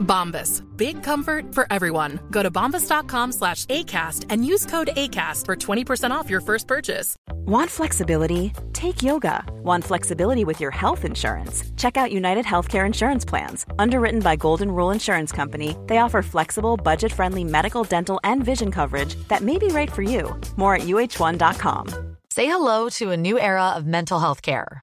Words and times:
Bombas. 0.00 0.62
Big 0.76 1.02
comfort 1.02 1.54
for 1.54 1.66
everyone. 1.70 2.20
Go 2.30 2.42
to 2.42 2.50
bombas.com 2.50 3.32
slash 3.32 3.66
ACAST 3.66 4.26
and 4.28 4.44
use 4.44 4.66
code 4.66 4.90
ACAST 4.96 5.46
for 5.46 5.56
20% 5.56 6.10
off 6.10 6.30
your 6.30 6.40
first 6.40 6.66
purchase. 6.66 7.16
Want 7.46 7.70
flexibility? 7.70 8.52
Take 8.72 9.02
yoga. 9.02 9.44
Want 9.62 9.84
flexibility 9.84 10.44
with 10.44 10.60
your 10.60 10.70
health 10.70 11.04
insurance? 11.04 11.64
Check 11.76 11.96
out 11.96 12.12
United 12.12 12.44
Healthcare 12.44 12.86
Insurance 12.86 13.24
Plans. 13.24 13.66
Underwritten 13.78 14.20
by 14.20 14.36
Golden 14.36 14.70
Rule 14.70 14.90
Insurance 14.90 15.32
Company, 15.32 15.76
they 15.86 15.98
offer 15.98 16.22
flexible, 16.22 16.76
budget 16.76 17.12
friendly 17.12 17.44
medical, 17.44 17.84
dental, 17.84 18.20
and 18.24 18.44
vision 18.44 18.70
coverage 18.70 19.16
that 19.28 19.42
may 19.42 19.58
be 19.58 19.68
right 19.68 19.90
for 19.90 20.02
you. 20.02 20.38
More 20.56 20.74
at 20.74 20.82
uh1.com. 20.82 22.16
Say 22.30 22.46
hello 22.46 22.88
to 22.90 23.10
a 23.10 23.16
new 23.16 23.38
era 23.38 23.70
of 23.70 23.86
mental 23.86 24.20
health 24.20 24.40
care. 24.42 24.82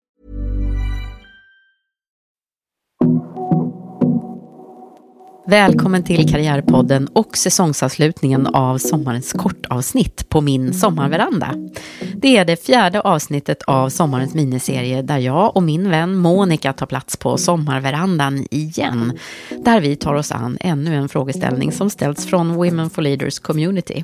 Välkommen 5.51 6.03
till 6.03 6.29
Karriärpodden 6.31 7.07
och 7.07 7.37
säsongsavslutningen 7.37 8.47
av 8.47 8.77
sommarens 8.77 9.33
kortavsnitt 9.33 10.29
på 10.29 10.41
min 10.41 10.73
sommarveranda. 10.73 11.55
Det 12.15 12.37
är 12.37 12.45
det 12.45 12.65
fjärde 12.65 13.01
avsnittet 13.01 13.61
av 13.63 13.89
sommarens 13.89 14.33
miniserie 14.33 15.01
där 15.01 15.17
jag 15.17 15.55
och 15.55 15.63
min 15.63 15.89
vän 15.89 16.15
Monica 16.15 16.73
tar 16.73 16.85
plats 16.85 17.17
på 17.17 17.37
sommarverandan 17.37 18.45
igen. 18.51 19.19
Där 19.49 19.81
vi 19.81 19.95
tar 19.95 20.13
oss 20.13 20.31
an 20.31 20.57
ännu 20.61 20.95
en 20.95 21.09
frågeställning 21.09 21.71
som 21.71 21.89
ställts 21.89 22.25
från 22.25 22.53
Women 22.53 22.89
for 22.89 23.01
Leaders 23.01 23.39
Community. 23.39 24.03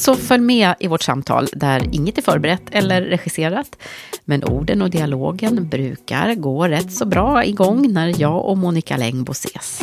Så 0.00 0.14
följ 0.14 0.42
med 0.42 0.74
i 0.80 0.86
vårt 0.86 1.02
samtal 1.02 1.48
där 1.52 1.88
inget 1.92 2.18
är 2.18 2.22
förberett 2.22 2.62
eller 2.70 3.02
regisserat. 3.02 3.76
Men 4.24 4.44
orden 4.44 4.82
och 4.82 4.90
dialogen 4.90 5.68
brukar 5.68 6.34
gå 6.34 6.68
rätt 6.68 6.92
så 6.92 7.04
bra 7.04 7.44
igång 7.44 7.92
när 7.92 8.20
jag 8.20 8.44
och 8.44 8.58
Monica 8.58 8.96
Längbo 8.96 9.32
ses. 9.32 9.80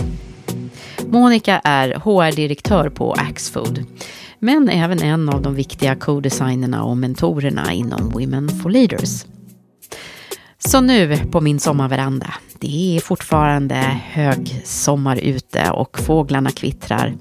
Monica 1.07 1.61
är 1.63 1.89
HR-direktör 1.89 2.89
på 2.89 3.13
Axfood, 3.13 3.85
men 4.39 4.69
även 4.69 5.01
en 5.03 5.29
av 5.29 5.41
de 5.41 5.55
viktiga 5.55 5.95
co-designerna 5.95 6.83
och 6.83 6.97
mentorerna 6.97 7.73
inom 7.73 8.09
Women 8.09 8.49
for 8.49 8.69
Leaders. 8.69 9.25
Så 10.57 10.81
nu 10.81 11.17
på 11.17 11.41
min 11.41 11.59
sommarveranda. 11.59 12.33
Det 12.59 12.97
är 12.97 13.01
fortfarande 13.01 13.75
högsommar 14.03 15.17
ute 15.17 15.71
och 15.71 15.99
fåglarna 15.99 16.51
kvittrar. 16.51 17.13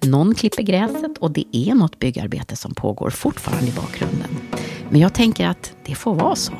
Någon 0.00 0.34
klipper 0.34 0.62
gräset 0.62 1.18
och 1.18 1.30
det 1.30 1.44
är 1.52 1.74
något 1.74 1.98
byggarbete 1.98 2.56
som 2.56 2.74
pågår 2.74 3.10
fortfarande 3.10 3.68
i 3.68 3.72
bakgrunden. 3.72 4.28
Men 4.90 5.00
jag 5.00 5.14
tänker 5.14 5.48
att 5.48 5.72
det 5.84 5.94
får 5.94 6.14
vara 6.14 6.36
så. 6.36 6.52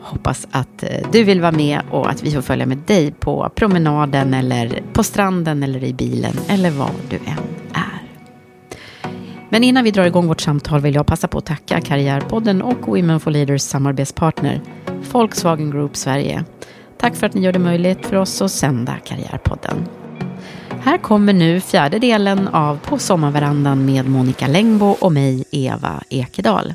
Hoppas 0.00 0.46
att 0.50 0.82
eh, 0.82 1.10
du 1.12 1.24
vill 1.24 1.40
vara 1.40 1.52
med 1.52 1.80
och 1.90 2.10
att 2.10 2.22
vi 2.22 2.30
får 2.30 2.42
följa 2.42 2.66
med 2.66 2.78
dig 2.78 3.12
på 3.12 3.50
promenaden 3.54 4.34
eller 4.34 4.82
på 4.92 5.02
stranden 5.02 5.62
eller 5.62 5.84
i 5.84 5.92
bilen 5.92 6.34
eller 6.48 6.70
var 6.70 6.90
du 7.10 7.16
än 7.16 7.44
är. 7.72 8.02
Men 9.48 9.64
innan 9.64 9.84
vi 9.84 9.90
drar 9.90 10.04
igång 10.04 10.26
vårt 10.26 10.40
samtal 10.40 10.80
vill 10.80 10.94
jag 10.94 11.06
passa 11.06 11.28
på 11.28 11.38
att 11.38 11.46
tacka 11.46 11.80
Karriärpodden 11.80 12.62
och 12.62 12.88
Women 12.88 13.20
for 13.20 13.30
Leaders 13.30 13.62
samarbetspartner 13.62 14.60
Volkswagen 15.12 15.70
Group 15.70 15.96
Sverige. 15.96 16.44
Tack 16.98 17.16
för 17.16 17.26
att 17.26 17.34
ni 17.34 17.40
gör 17.40 17.52
det 17.52 17.58
möjligt 17.58 18.06
för 18.06 18.16
oss 18.16 18.42
att 18.42 18.50
sända 18.50 18.94
Karriärpodden. 19.04 19.86
Här 20.86 20.98
kommer 20.98 21.32
nu 21.32 21.60
fjärde 21.60 21.98
delen 21.98 22.48
av 22.48 22.78
På 22.78 22.98
sommarverandan 22.98 23.84
med 23.86 24.08
Monica 24.08 24.46
Längbo 24.46 24.86
och 24.86 25.12
mig, 25.12 25.44
Eva 25.50 26.02
Ekedal. 26.10 26.74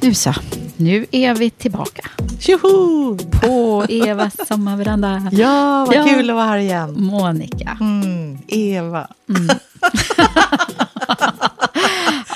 Nu 0.00 0.14
så, 0.14 0.34
nu 0.76 1.06
är 1.10 1.34
vi 1.34 1.50
tillbaka 1.50 2.02
Tjoho! 2.40 3.16
på 3.18 3.84
Evas 3.88 4.48
sommarveranda. 4.48 5.28
Ja, 5.32 5.84
vad 5.88 5.96
Ja. 5.96 6.04
kul 6.04 6.30
att 6.30 6.36
vara 6.36 6.46
här 6.46 6.58
igen. 6.58 6.94
Monica. 7.02 7.76
Mm, 7.80 8.38
Eva. 8.48 9.08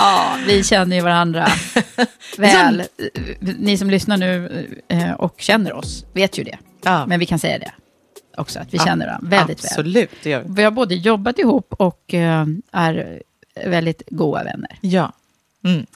Ja, 0.01 0.37
vi 0.47 0.65
känner 0.65 0.97
ju 0.97 1.03
varandra 1.03 1.49
väl. 2.39 2.83
Ni 3.41 3.79
som 3.79 3.91
lyssnar 3.91 4.17
nu 4.17 4.67
eh, 4.89 5.13
och 5.13 5.35
känner 5.39 5.73
oss 5.73 6.05
vet 6.13 6.39
ju 6.39 6.45
det. 6.45 6.59
Ja. 6.85 7.07
Men 7.07 7.21
vi 7.21 7.27
kan 7.27 7.39
säga 7.39 7.59
det 7.59 7.73
också, 8.37 8.59
att 8.61 8.75
vi 8.75 8.79
känner 8.79 9.07
varandra 9.07 9.29
väldigt 9.31 9.65
väl. 9.65 9.71
Absolut, 9.71 10.11
det 10.23 10.31
gör 10.31 10.43
vi. 10.43 10.47
Vi 10.55 10.63
har 10.63 10.71
både 10.71 10.95
jobbat 10.95 11.39
ihop 11.39 11.75
och 11.79 12.15
eh, 12.15 12.47
är 12.73 13.23
väldigt 13.67 14.03
goda 14.11 14.45
vänner. 14.45 14.79
Ja. 14.81 15.13
Mm. 15.65 15.87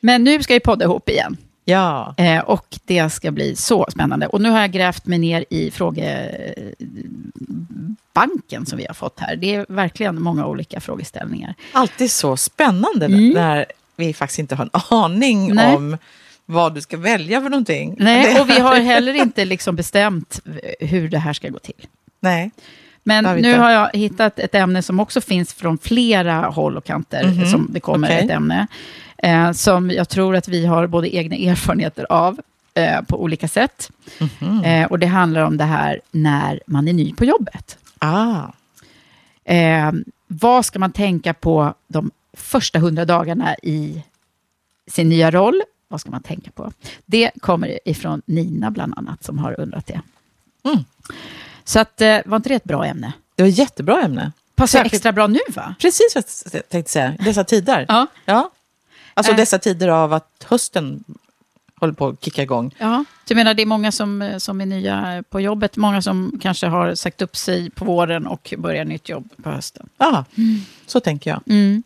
Men 0.00 0.24
nu 0.24 0.42
ska 0.42 0.54
vi 0.54 0.60
podda 0.60 0.84
ihop 0.84 1.08
igen. 1.08 1.36
Ja. 1.70 2.14
Eh, 2.16 2.38
och 2.40 2.78
det 2.84 3.10
ska 3.10 3.30
bli 3.30 3.56
så 3.56 3.86
spännande. 3.92 4.26
Och 4.26 4.40
nu 4.40 4.50
har 4.50 4.60
jag 4.60 4.72
grävt 4.72 5.06
mig 5.06 5.18
ner 5.18 5.44
i 5.50 5.70
frågebanken 5.70 8.66
som 8.66 8.78
vi 8.78 8.86
har 8.86 8.94
fått 8.94 9.20
här. 9.20 9.36
Det 9.36 9.54
är 9.54 9.66
verkligen 9.68 10.22
många 10.22 10.46
olika 10.46 10.80
frågeställningar. 10.80 11.54
Alltid 11.72 12.10
så 12.10 12.36
spännande 12.36 13.06
Mm. 13.06 13.30
när 13.30 13.66
vi 13.96 14.14
faktiskt 14.14 14.38
inte 14.38 14.54
har 14.54 14.64
en 14.64 14.70
aning 14.90 15.54
Nej. 15.54 15.76
om 15.76 15.98
vad 16.46 16.74
du 16.74 16.80
ska 16.80 16.96
välja 16.96 17.42
för 17.42 17.48
någonting. 17.50 17.96
Nej, 17.98 18.40
och 18.40 18.50
vi 18.50 18.60
har 18.60 18.76
heller 18.76 19.14
inte 19.14 19.44
liksom 19.44 19.76
bestämt 19.76 20.40
hur 20.80 21.08
det 21.08 21.18
här 21.18 21.32
ska 21.32 21.48
gå 21.48 21.58
till. 21.58 21.86
Nej. 22.20 22.50
Men 23.02 23.26
har 23.26 23.36
nu 23.36 23.58
har 23.58 23.70
jag 23.70 23.90
hittat 23.92 24.38
ett 24.38 24.54
ämne 24.54 24.82
som 24.82 25.00
också 25.00 25.20
finns 25.20 25.54
från 25.54 25.78
flera 25.78 26.34
håll 26.40 26.76
och 26.76 26.84
kanter. 26.84 27.24
Mhm, 27.28 27.46
Som 27.46 27.68
det 27.72 27.80
kommer 27.80 28.08
okej. 28.08 28.24
ett 28.24 28.30
ämne. 28.30 28.66
Eh, 29.22 29.52
som 29.52 29.90
jag 29.90 30.08
tror 30.08 30.36
att 30.36 30.48
vi 30.48 30.66
har 30.66 30.86
både 30.86 31.16
egna 31.16 31.36
erfarenheter 31.36 32.06
av 32.10 32.40
eh, 32.74 33.02
på 33.02 33.22
olika 33.22 33.48
sätt. 33.48 33.90
Mhm. 34.18 34.64
Eh, 34.64 34.86
och 34.86 34.98
det 34.98 35.06
handlar 35.06 35.42
om 35.42 35.56
det 35.56 35.64
här 35.64 36.00
när 36.10 36.60
man 36.66 36.88
är 36.88 36.92
ny 36.92 37.14
på 37.14 37.24
jobbet. 37.24 37.78
Ah. 37.98 38.42
Eh, 39.44 39.92
vad 40.26 40.64
ska 40.64 40.78
man 40.78 40.92
tänka 40.92 41.34
på 41.34 41.74
de 41.88 42.10
första 42.32 42.78
hundra 42.78 43.04
dagarna 43.04 43.56
i 43.62 44.02
sin 44.86 45.08
nya 45.08 45.30
roll? 45.30 45.62
Vad 45.88 46.00
ska 46.00 46.10
man 46.10 46.22
tänka 46.22 46.50
på? 46.50 46.72
Det 47.06 47.30
kommer 47.40 47.78
ifrån 47.84 48.22
Nina 48.26 48.70
bland 48.70 48.94
annat 48.98 49.24
som 49.24 49.38
har 49.38 49.60
undrat 49.60 49.86
det. 49.86 50.00
Mm. 50.64 50.84
Så 51.64 51.80
att, 51.80 52.00
eh, 52.00 52.18
var 52.26 52.36
inte 52.36 52.48
det 52.48 52.54
ett 52.54 52.64
bra 52.64 52.84
ämne? 52.84 53.12
Det 53.34 53.42
var 53.42 53.48
ett 53.48 53.58
jättebra 53.58 54.02
ämne. 54.02 54.32
Passar 54.54 54.84
extra 54.84 55.12
bra 55.12 55.26
nu 55.26 55.40
va? 55.48 55.74
Precis 55.78 56.12
vad 56.14 56.24
jag 56.52 56.68
tänkte 56.68 56.92
säga. 56.92 57.14
Dessa 57.20 57.44
tider. 57.44 57.86
Ja. 57.88 58.06
ja. 58.24 58.50
Alltså 59.18 59.32
Eh. 59.32 59.36
dessa 59.36 59.58
tider 59.58 59.88
av 59.88 60.12
att 60.12 60.46
hösten 60.48 61.04
håller 61.80 61.92
på 61.94 62.06
att 62.08 62.24
kicka 62.24 62.42
igång. 62.42 62.74
Ja, 62.78 63.04
du 63.28 63.34
menar 63.34 63.54
det 63.54 63.62
är 63.62 63.66
många 63.66 63.92
som, 63.92 64.34
som 64.38 64.60
är 64.60 64.66
nya 64.66 65.24
på 65.30 65.40
jobbet, 65.40 65.76
många 65.76 66.02
som 66.02 66.38
kanske 66.42 66.66
har 66.66 66.94
sagt 66.94 67.22
upp 67.22 67.36
sig 67.36 67.70
på 67.70 67.84
våren 67.84 68.26
och 68.26 68.54
börjar 68.58 68.84
nytt 68.84 69.08
jobb 69.08 69.28
på 69.42 69.50
hösten. 69.50 69.88
Ja, 69.98 70.24
så 70.86 71.00
tänker 71.00 71.30
jag. 71.30 71.40
Mm. 71.46 71.82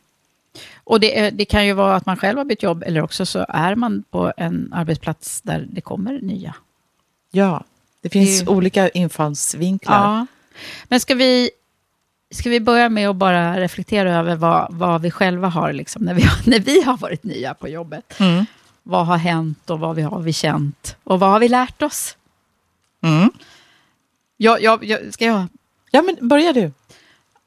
Och 0.85 1.01
det, 1.01 1.19
är- 1.19 1.31
det 1.31 1.45
kan 1.45 1.67
ju 1.67 1.73
vara 1.73 1.97
att 1.97 2.07
man 2.07 2.17
själv 2.17 2.39
har 2.39 2.45
bytt 2.45 2.63
jobb, 2.63 2.83
eller 2.87 3.03
också 3.03 3.27
så 3.27 3.47
är 3.49 3.75
man 3.75 4.05
på 4.11 4.33
en 4.37 4.73
arbetsplats 4.73 5.41
där 5.41 5.67
det 5.71 5.81
kommer 5.81 6.21
nya. 6.21 6.55
Ja, 7.31 7.65
det 8.03 8.09
finns 8.09 8.41
Det 8.41 8.45
är- 8.47 8.51
olika 8.51 8.89
infallsvinklar. 8.89 10.03
Ja. 10.19 10.27
Men 10.89 11.01
ska 11.01 11.15
vi, 11.15 11.51
ska 12.33 12.51
vi 12.51 12.61
börja 12.61 12.89
med 12.89 13.09
att 13.09 13.17
bara 13.17 13.61
reflektera 13.61 14.17
över 14.17 14.37
vad, 14.37 14.67
vad 14.75 15.03
vi 15.03 15.11
själva 15.11 15.49
har, 15.49 15.73
liksom, 15.73 16.05
när, 16.05 16.15
vi, 16.15 16.23
har- 16.23 16.41
när 16.51 16.59
vi 16.61 16.83
har 16.83 16.97
varit 16.97 17.25
nya 17.25 17.55
på 17.55 17.69
jobbet? 17.69 18.21
Mm. 18.21 18.45
Vad 18.83 19.07
har 19.07 19.17
hänt 19.17 19.71
och 19.71 19.81
vad 19.81 19.97
vi 19.97 20.03
har 20.03 20.21
vi 20.21 20.33
känt? 20.33 20.97
Och 21.05 21.21
vad 21.21 21.31
har 21.31 21.41
vi 21.41 21.49
lärt 21.49 21.83
oss? 21.83 22.17
Mm. 23.03 23.31
Jag, 24.37 24.63
jag, 24.63 24.85
jag, 24.85 25.15
ska 25.15 25.25
jag? 25.25 25.47
Ja, 25.91 26.03
men 26.03 26.29
börja 26.29 26.53
du. 26.53 26.63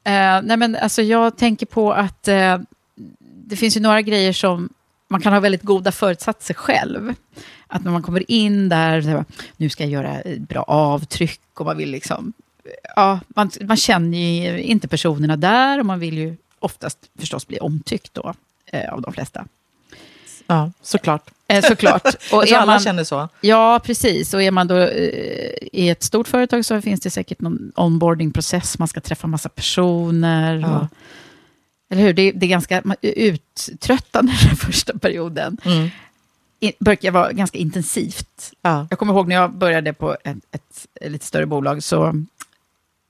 Eh, 0.04 0.42
nej 0.42 0.56
men, 0.56 0.76
alltså, 0.76 1.02
jag 1.02 1.36
tänker 1.36 1.66
på 1.66 1.92
att 1.92 2.28
eh, 2.28 2.58
det 3.20 3.56
finns 3.56 3.76
ju 3.76 3.80
några 3.80 4.02
grejer 4.02 4.32
som 4.32 4.68
man 5.08 5.20
kan 5.20 5.32
ha 5.32 5.40
väldigt 5.40 5.62
goda 5.62 5.92
förutsatser 5.92 6.54
själv. 6.54 7.14
Att 7.66 7.84
när 7.84 7.90
man 7.92 8.02
kommer 8.02 8.30
in 8.30 8.68
där, 8.68 9.24
nu 9.56 9.68
ska 9.68 9.82
jag 9.82 9.90
göra 9.92 10.18
ett 10.20 10.40
bra 10.40 10.62
avtryck 10.62 11.40
och 11.60 11.66
man 11.66 11.76
vill 11.76 11.90
liksom... 11.90 12.32
Ja, 12.96 13.20
man, 13.28 13.50
man 13.60 13.76
känner 13.76 14.18
ju 14.18 14.62
inte 14.62 14.88
personerna 14.88 15.36
där 15.36 15.80
och 15.80 15.86
man 15.86 15.98
vill 15.98 16.18
ju 16.18 16.36
oftast 16.58 16.98
förstås 17.18 17.46
bli 17.48 17.58
omtyckt 17.58 18.14
då, 18.14 18.34
eh, 18.72 18.92
av 18.92 19.02
de 19.02 19.12
flesta. 19.12 19.46
Ja, 20.46 20.70
såklart. 20.82 21.30
Eh, 21.48 21.64
såklart. 21.64 22.02
Och 22.32 22.48
är 22.48 22.56
alla 22.56 22.66
man- 22.66 22.80
känner 22.80 23.04
så. 23.04 23.28
Ja, 23.40 23.80
precis. 23.84 24.34
Och 24.34 24.42
är 24.42 24.50
man 24.50 24.66
då 24.68 24.76
eh, 24.76 25.52
i 25.72 25.88
ett 25.88 26.02
stort 26.02 26.28
företag 26.28 26.64
så 26.64 26.82
finns 26.82 27.00
det 27.00 27.10
säkert 27.10 27.40
någon 27.40 27.72
onboardingprocess. 27.74 28.78
Man 28.78 28.88
ska 28.88 29.00
träffa 29.00 29.26
massa 29.26 29.48
personer. 29.48 30.58
Ja. 30.58 30.78
Och, 30.80 30.86
eller 31.90 32.02
hur? 32.02 32.12
Det, 32.12 32.32
det 32.32 32.46
är 32.46 32.50
ganska 32.50 32.82
uttröttande 33.02 34.32
den 34.48 34.56
första 34.56 34.98
perioden. 34.98 35.56
Mm. 35.64 35.88
Det 36.58 36.72
börjar 36.78 37.10
vara 37.12 37.32
ganska 37.32 37.58
intensivt. 37.58 38.52
Ja. 38.62 38.86
Jag 38.90 38.98
kommer 38.98 39.12
ihåg 39.12 39.28
när 39.28 39.36
jag 39.36 39.52
började 39.52 39.92
på 39.92 40.12
ett, 40.24 40.36
ett, 40.50 40.86
ett 41.00 41.12
lite 41.12 41.26
större 41.26 41.46
bolag, 41.46 41.82
så, 41.82 42.24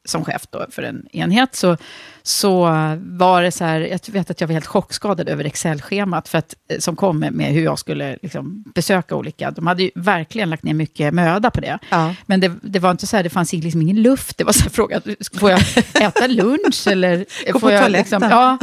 som 0.09 0.25
chef 0.25 0.47
då 0.51 0.67
för 0.71 0.83
en 0.83 1.07
enhet, 1.13 1.55
så, 1.55 1.77
så 2.23 2.63
var 2.99 3.43
det 3.43 3.51
så 3.53 3.65
här, 3.65 3.81
jag 3.81 4.01
vet 4.13 4.31
att 4.31 4.41
jag 4.41 4.49
var 4.49 4.53
helt 4.53 4.67
chockskadad 4.67 5.29
över 5.29 5.45
Excel-schemat, 5.45 6.29
för 6.29 6.39
att, 6.39 6.55
eh, 6.69 6.79
som 6.79 6.97
kom 6.97 7.19
med, 7.19 7.33
med 7.33 7.53
hur 7.53 7.65
jag 7.65 7.79
skulle 7.79 8.19
liksom, 8.23 8.65
besöka 8.75 9.15
olika. 9.17 9.51
De 9.51 9.67
hade 9.67 9.83
ju 9.83 9.91
verkligen 9.95 10.51
lagt 10.51 10.63
ner 10.63 10.75
mycket 10.75 11.15
möda 11.15 11.51
på 11.51 11.61
det. 11.61 11.79
Ja. 11.91 12.15
Men 12.27 12.41
det, 12.41 12.53
det 12.63 12.79
var 12.79 12.91
inte 12.91 13.07
så 13.07 13.17
här, 13.17 13.25
det 13.25 13.31
fanns 13.31 13.53
liksom 13.53 13.83
ingen 13.83 14.03
luft. 14.03 14.39
Det 14.39 14.45
var 14.45 14.53
så 14.53 14.63
här 14.63 14.71
fråga, 14.71 15.01
får 15.33 15.51
jag 15.51 15.61
äta 16.01 16.27
lunch 16.27 16.87
eller? 16.87 17.25
Gå 17.53 17.61
på 17.61 17.69
toaletten. 17.69 18.23
ja, 18.23 18.59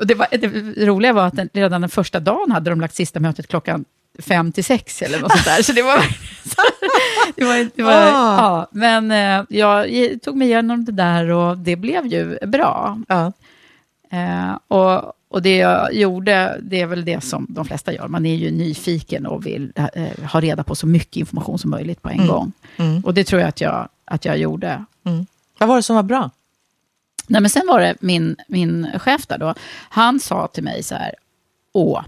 och 0.00 0.06
det, 0.06 0.14
var, 0.14 0.26
det 0.30 0.86
roliga 0.86 1.12
var 1.12 1.26
att 1.26 1.36
den, 1.36 1.48
redan 1.52 1.80
den 1.80 1.90
första 1.90 2.20
dagen 2.20 2.50
hade 2.50 2.70
de 2.70 2.80
lagt 2.80 2.94
sista 2.94 3.20
mötet 3.20 3.46
klockan 3.46 3.84
fem 4.18 4.52
till 4.52 4.64
sex 4.64 5.02
eller 5.02 5.20
något 5.20 5.32
sånt 5.32 5.44
där. 5.44 5.62
Så 5.62 5.72
det 5.72 5.82
var 5.82 5.98
det 7.36 7.44
var, 7.44 7.70
det 7.76 7.82
var, 7.82 7.92
Ah. 7.92 8.36
ja, 8.36 8.66
Men 8.72 9.10
eh, 9.10 9.44
jag 9.48 9.88
tog 10.22 10.36
mig 10.36 10.48
igenom 10.48 10.84
det 10.84 10.92
där 10.92 11.28
och 11.30 11.58
det 11.58 11.76
blev 11.76 12.06
ju 12.06 12.38
bra. 12.46 13.00
Ja. 13.08 13.32
Eh, 14.10 14.58
och, 14.68 15.12
och 15.28 15.42
det 15.42 15.56
jag 15.56 15.94
gjorde, 15.94 16.58
det 16.62 16.80
är 16.80 16.86
väl 16.86 17.04
det 17.04 17.20
som 17.24 17.46
de 17.48 17.64
flesta 17.64 17.92
gör. 17.92 18.08
Man 18.08 18.26
är 18.26 18.34
ju 18.34 18.50
nyfiken 18.50 19.26
och 19.26 19.46
vill 19.46 19.72
eh, 19.74 20.24
ha 20.32 20.40
reda 20.40 20.64
på 20.64 20.74
så 20.74 20.86
mycket 20.86 21.16
information 21.16 21.58
som 21.58 21.70
möjligt 21.70 22.02
på 22.02 22.08
en 22.08 22.26
gång. 22.26 22.52
Mm. 22.76 23.00
Och 23.04 23.14
det 23.14 23.24
tror 23.24 23.40
jag 23.40 23.48
att 23.48 23.60
jag, 23.60 23.88
att 24.04 24.24
jag 24.24 24.38
gjorde. 24.38 24.84
Vad 25.58 25.68
var 25.68 25.76
det 25.76 25.82
som 25.82 25.96
var 25.96 26.02
bra? 26.02 26.30
Nej, 27.26 27.40
men 27.40 27.50
sen 27.50 27.66
var 27.66 27.80
det 27.80 27.94
min, 28.00 28.36
min 28.48 28.86
chef 28.98 29.26
där 29.26 29.38
då. 29.38 29.54
Han 29.88 30.20
sa 30.20 30.46
till 30.48 30.62
mig 30.64 30.82
så 30.82 30.94
här, 30.94 31.14
åh, 31.72 32.02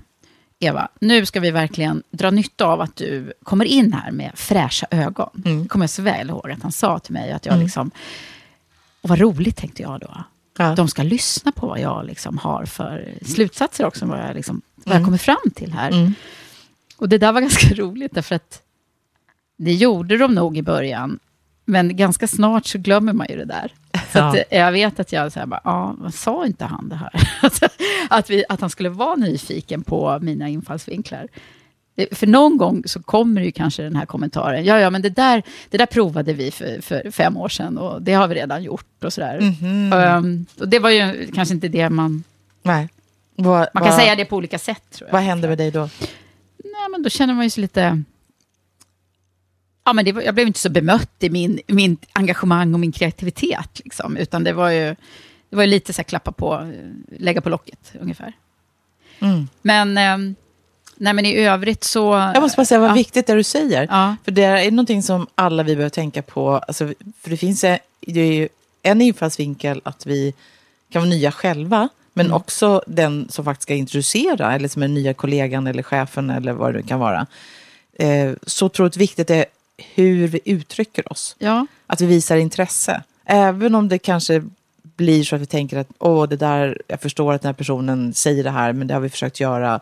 Eva, 0.61 0.89
nu 1.01 1.27
ska 1.27 1.41
vi 1.41 1.51
verkligen 1.51 2.03
dra 2.11 2.31
nytta 2.31 2.67
av 2.67 2.81
att 2.81 2.97
du 2.97 3.33
kommer 3.43 3.65
in 3.65 3.93
här 3.93 4.11
med 4.11 4.31
fräscha 4.35 4.87
ögon. 4.91 5.31
Mm. 5.45 5.69
kommer 5.69 5.83
jag 5.83 5.91
så 5.91 6.03
väl 6.03 6.29
ihåg 6.29 6.51
att 6.51 6.63
han 6.63 6.73
sa 6.73 6.99
till 6.99 7.13
mig 7.13 7.33
att 7.33 7.47
jag 7.47 7.59
liksom, 7.59 7.91
och 9.01 9.09
vad 9.09 9.19
roligt 9.19 9.57
tänkte 9.57 9.83
jag 9.83 10.01
då. 10.01 10.25
Ja. 10.59 10.75
De 10.75 10.89
ska 10.89 11.03
lyssna 11.03 11.53
på 11.53 11.67
vad 11.67 11.81
jag 11.81 12.07
liksom 12.07 12.39
har 12.39 12.65
för 12.65 13.15
slutsatser 13.23 13.87
också, 13.87 14.07
vad 14.07 14.19
jag, 14.29 14.35
liksom, 14.35 14.63
vad 14.75 14.87
Mm. 14.87 14.99
jag 14.99 15.07
kommer 15.07 15.19
fram 15.19 15.51
till 15.55 15.73
här. 15.73 16.13
Och 16.97 17.09
det 17.09 17.19
där 17.19 17.33
var 17.33 17.41
ganska 17.49 17.75
roligt, 17.75 18.15
därför 18.15 18.35
att 18.35 18.63
det 19.57 19.73
gjorde 19.75 20.17
de 20.19 20.35
nog 20.35 20.57
i 20.59 20.63
början, 20.63 21.19
men 21.65 21.97
ganska 21.97 22.27
snart 22.29 22.67
så 22.67 22.79
glömmer 22.79 23.13
man 23.13 23.27
ju 23.31 23.37
det 23.37 23.45
där. 23.45 23.73
Så 24.15 24.19
Ja. 24.19 24.37
eh, 24.51 24.59
jag 24.61 24.73
vet 24.73 25.01
att 25.01 25.13
jag 25.13 25.33
så 25.33 25.39
här 25.39 25.47
bara, 25.47 25.61
ja, 25.65 25.97
sa 26.13 26.47
inte 26.47 26.65
han 26.65 26.89
det 26.89 26.97
här? 26.97 27.11
att, 28.11 28.31
vi, 28.31 28.45
att 28.49 28.61
han 28.61 28.71
skulle 28.71 28.89
vara 28.89 29.15
nyfiken 29.17 29.83
på 29.83 30.19
mina 30.23 30.49
infallsvinklar. 30.49 31.29
Det- 31.97 32.19
För 32.19 32.27
någon 32.27 32.57
gång 32.57 32.83
så 32.87 33.03
kommer 33.03 33.41
ju 33.43 33.53
kanske 33.53 33.83
den 33.83 33.97
här 33.97 34.07
kommentaren, 34.07 34.65
ja, 34.65 34.79
ja, 34.81 34.91
men 34.91 35.03
det 35.03 35.09
där, 35.11 35.43
det 35.71 35.79
där 35.79 35.87
provade 35.87 36.33
vi 36.33 36.51
för, 36.51 36.83
för 36.83 37.11
fem 37.11 37.37
år 37.37 37.49
sedan 37.49 37.79
och 37.79 38.03
det 38.03 38.13
har 38.15 38.29
vi 38.29 38.35
redan 38.35 38.63
gjort 38.63 39.05
och 39.05 39.13
sådär. 39.13 39.41
Mhm. 39.41 39.93
Ehm, 39.93 40.47
och 40.61 40.69
det 40.69 40.79
var 40.79 40.91
ju 40.91 41.31
kanske 41.35 41.55
inte 41.55 41.69
det 41.69 41.91
man... 41.91 42.25
Nej. 42.63 42.89
Vad, 43.37 43.69
Man 43.75 43.83
kan 43.83 43.93
vad, 43.93 44.01
säga 44.01 44.17
det 44.17 44.25
på 44.25 44.37
olika 44.37 44.59
sätt, 44.59 44.83
tror 44.91 45.09
jag. 45.09 45.13
Vad 45.13 45.23
hände 45.23 45.49
med 45.49 45.59
dig 45.59 45.71
då? 45.71 45.81
Nej, 46.65 46.89
men 46.91 47.03
då 47.03 47.11
känner 47.11 47.35
man 47.35 47.45
ju 47.45 47.51
sig 47.51 47.61
lite... 47.63 48.03
Ja, 49.85 49.93
men 49.93 50.05
det 50.05 50.11
jag 50.25 50.35
blev 50.35 50.47
inte 50.47 50.59
så 50.59 50.71
bemött 50.71 51.11
i 51.21 51.31
min, 51.31 51.61
min 51.67 51.97
engagemang 52.13 52.75
och 52.75 52.81
min 52.81 52.93
kreativitet. 52.93 53.81
Liksom, 53.85 54.17
utan 54.17 54.45
det 54.45 54.53
var 54.53 54.71
ju, 54.71 54.97
det 55.51 55.57
var 55.57 55.63
ju 55.63 55.71
lite 55.71 55.93
så 55.93 55.99
här 55.99 56.05
klappa 56.05 56.33
på, 56.33 56.55
eh, 56.55 57.19
lägga 57.21 57.41
på 57.41 57.49
locket 57.49 57.93
ungefär. 58.01 58.33
Mm. 59.21 59.49
Men, 59.63 59.99
ehm, 59.99 60.35
nej, 60.97 61.13
men 61.13 61.27
i 61.27 61.37
övrigt 61.37 61.85
så... 61.85 62.31
Jag 62.35 62.41
måste 62.41 62.57
bara 62.57 62.65
säga 62.65 62.81
vad 62.81 62.91
ja, 62.91 62.95
viktigt 62.95 63.27
det 63.27 63.35
du 63.35 63.43
säger. 63.43 63.87
Ja. 63.91 64.17
För 64.25 64.33
det 64.33 64.43
är 64.43 64.71
någonting 64.71 65.03
som 65.03 65.27
alla 65.35 65.63
vi 65.63 65.77
behöver 65.77 65.91
tänka 65.91 66.23
på. 66.23 66.51
Alltså, 66.57 66.93
för 67.21 67.31
det 67.31 67.37
finns 67.37 67.65
en- 67.65 67.79
det 68.01 68.21
är 68.21 68.33
ju 68.33 68.49
en 68.83 69.01
infallsvinkel 69.03 69.81
att 69.85 70.07
vi 70.07 70.35
kan 70.93 71.03
vara 71.03 71.11
nya 71.11 71.33
själva. 71.33 71.89
Men 72.13 72.27
Mm. 72.27 72.37
också 72.37 72.83
den 72.87 73.27
som 73.31 73.45
faktiskt 73.45 73.63
ska 73.63 73.75
introducera, 73.75 74.55
eller 74.55 74.69
som 74.69 74.83
är 74.83 74.89
nya 74.89 75.15
kollegan 75.15 75.67
eller 75.67 75.83
chefen 75.83 76.31
eller 76.31 76.53
vad 76.53 76.75
det 76.75 76.81
nu 76.81 76.87
kan 76.87 77.01
vara. 77.01 77.27
Eh, 77.99 78.33
så 78.47 78.67
otroligt 78.67 78.97
viktigt 78.97 79.31
är 79.31 79.45
hur 79.77 80.29
vi 80.29 80.41
uttrycker 80.45 81.13
oss. 81.13 81.37
Ja, 81.39 81.67
Att 81.87 82.01
vi 82.01 82.07
visar 82.07 82.37
intresse. 82.37 83.03
Även 83.25 83.75
om 83.75 83.89
det 83.89 83.99
kanske 83.99 84.43
blir 84.97 85.25
så 85.25 85.37
att 85.37 85.43
vi 85.43 85.47
tänker 85.47 85.77
att 85.79 85.89
Åh, 85.99 86.29
det 86.29 86.37
där, 86.37 86.83
jag 86.87 87.01
förstår 87.01 87.33
att 87.33 87.43
den 87.43 87.49
här 87.49 87.55
personen 87.55 88.15
säger 88.15 88.45
det 88.45 88.51
här, 88.51 88.73
men 88.73 88.87
det 88.87 88.95
har 88.95 89.01
vi 89.01 89.09
försökt 89.09 89.41
göra 89.41 89.81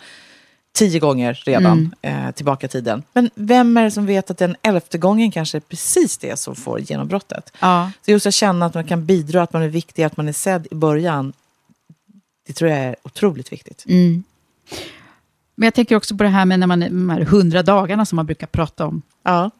tio 0.75 0.99
gånger 0.99 1.43
redan 1.45 1.95
eh, 2.03 2.31
tillbaka 2.31 2.67
i 2.67 2.69
tiden. 2.69 3.03
Men 3.13 3.31
vem 3.35 3.77
är 3.77 3.85
det 3.85 3.91
som 3.91 4.07
vet 4.07 4.31
att 4.31 4.39
den 4.39 4.57
elfte 4.63 4.99
gången 4.99 5.31
kanske 5.31 5.59
är 5.59 5.61
precis 5.61 6.19
det 6.19 6.39
som 6.39 6.57
får 6.57 6.81
genombrottet? 6.81 7.53
ja. 7.61 7.91
Så 8.05 8.11
just 8.11 8.27
att 8.27 8.35
känna 8.35 8.67
att 8.67 8.75
man 8.75 8.85
kan 8.85 9.07
bidra, 9.07 9.43
att 9.43 9.53
man 9.53 9.63
är 9.63 9.69
viktig, 9.69 10.03
att 10.03 10.17
man 10.17 10.29
är 10.29 10.33
sedd 10.33 10.67
i 10.71 10.75
början. 10.75 11.33
Det 12.47 12.53
tror 12.53 12.71
jag 12.71 12.81
är 12.81 12.97
otroligt 13.03 13.53
viktigt. 13.53 13.85
Mm. 13.89 14.23
Men 15.55 15.67
jag 15.67 15.75
tänker 15.75 15.97
också 15.97 16.17
på 16.17 16.23
det 16.23 16.29
här 16.29 16.45
med 16.45 16.61
när 16.61 16.67
man, 16.67 16.81
de 16.81 17.11
här 17.11 17.21
hundra 17.21 17.63
dagarna 17.63 18.07
som 18.07 18.17
man 18.17 18.27
brukar 18.27 18.47
prata 18.47 18.87
om. 18.87 19.03
Ja. 19.23 19.51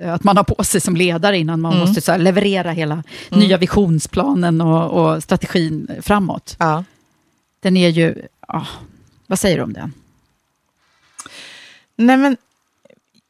Eh, 0.00 0.12
Att 0.14 0.24
man 0.24 0.36
har 0.36 0.44
på 0.44 0.64
sig 0.64 0.80
som 0.80 0.96
ledare 0.96 1.38
innan 1.38 1.60
man 1.60 1.72
Mm. 1.72 1.86
måste 1.86 2.00
så 2.00 2.16
leverera 2.16 2.70
hela 2.70 3.02
nya 3.30 3.56
visionsplanen 3.58 4.60
och, 4.60 4.90
och 5.14 5.22
strategin 5.22 5.88
framåt. 6.02 6.56
ja. 6.58 6.84
Den 7.62 7.76
är 7.76 7.88
ju... 7.88 8.22
ah, 8.48 8.66
vad 9.26 9.38
säger 9.38 9.56
du 9.56 9.62
om 9.62 9.72
den? 9.72 9.92
Nej, 11.96 12.16
men 12.16 12.36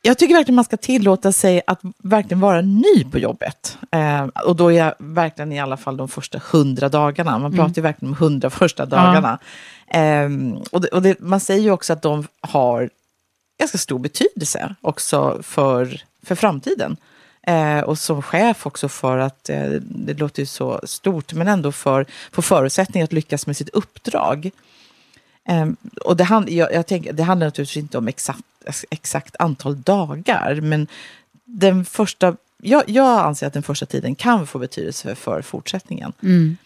jag 0.03 0.19
tycker 0.19 0.35
verkligen 0.35 0.57
man 0.57 0.65
ska 0.65 0.77
tillåta 0.77 1.33
sig 1.33 1.63
att 1.67 1.81
verkligen 1.99 2.41
vara 2.41 2.61
ny 2.61 3.05
på 3.13 3.19
jobbet. 3.19 3.79
Eh, 3.91 4.25
och 4.25 4.57
då 4.57 4.69
är 4.73 4.77
jag 4.79 4.95
verkligen 4.99 5.53
i 5.53 5.61
alla 5.61 5.77
fall 5.77 5.97
de 5.97 6.09
första 6.09 6.41
hundra 6.53 6.89
dagarna. 6.89 7.39
Man 7.39 7.53
pratar 7.53 7.75
ju 7.77 7.83
verkligen 7.83 8.13
om 8.15 8.19
hundra 8.19 8.51
första 8.51 8.87
dagarna. 8.87 9.39
Eh, 9.87 10.29
och 10.71 10.81
det, 10.81 10.89
och 10.89 11.03
det, 11.03 11.21
man 11.21 11.41
säger 11.41 11.63
ju 11.63 11.71
också 11.71 11.93
att 11.93 12.03
de 12.03 12.27
har 12.41 12.91
ganska 13.59 13.79
stor 13.79 13.99
betydelse 13.99 14.75
också 14.81 15.39
för, 15.43 16.01
för 16.23 16.35
framtiden. 16.35 16.97
Eh, 17.43 17.81
och 17.81 17.99
som 17.99 18.23
chef 18.23 18.67
också 18.67 18.89
för 18.89 19.19
att, 19.19 19.49
eh, 19.49 19.71
det 19.81 20.15
låter 20.15 20.43
ju 20.43 20.47
så 20.47 20.81
stort, 20.85 21.33
men 21.33 21.49
ändå 21.49 21.73
för, 21.73 22.07
för 22.33 22.43
förutsättningar 22.43 23.05
att 23.05 23.13
lyckas 23.13 23.47
med 23.47 23.57
sitt 23.57 23.69
uppdrag. 23.69 24.51
Eh, 25.45 25.69
och 26.05 26.17
det, 26.17 26.25
hand, 26.25 26.49
jag, 26.49 26.75
jag 26.75 26.87
tänker, 26.87 27.13
det 27.13 27.23
handlar 27.23 27.47
naturligtvis 27.47 27.83
inte 27.83 27.99
om 27.99 28.09
exakt, 28.09 28.45
exakt 28.91 29.37
antal 29.39 29.83
dagar, 29.83 30.61
men 30.61 30.87
den 31.45 31.85
första, 31.85 32.37
jag, 32.63 32.83
jag 32.87 33.21
anser 33.21 33.47
att 33.47 33.53
den 33.53 33.63
första 33.63 33.87
tiden 33.87 34.15
kan 34.15 34.47
få 34.47 34.59
betydelse 34.59 35.03
för, 35.03 35.15
för 35.15 35.43
fortsättningen. 35.43 36.13
Mm. 36.23 36.57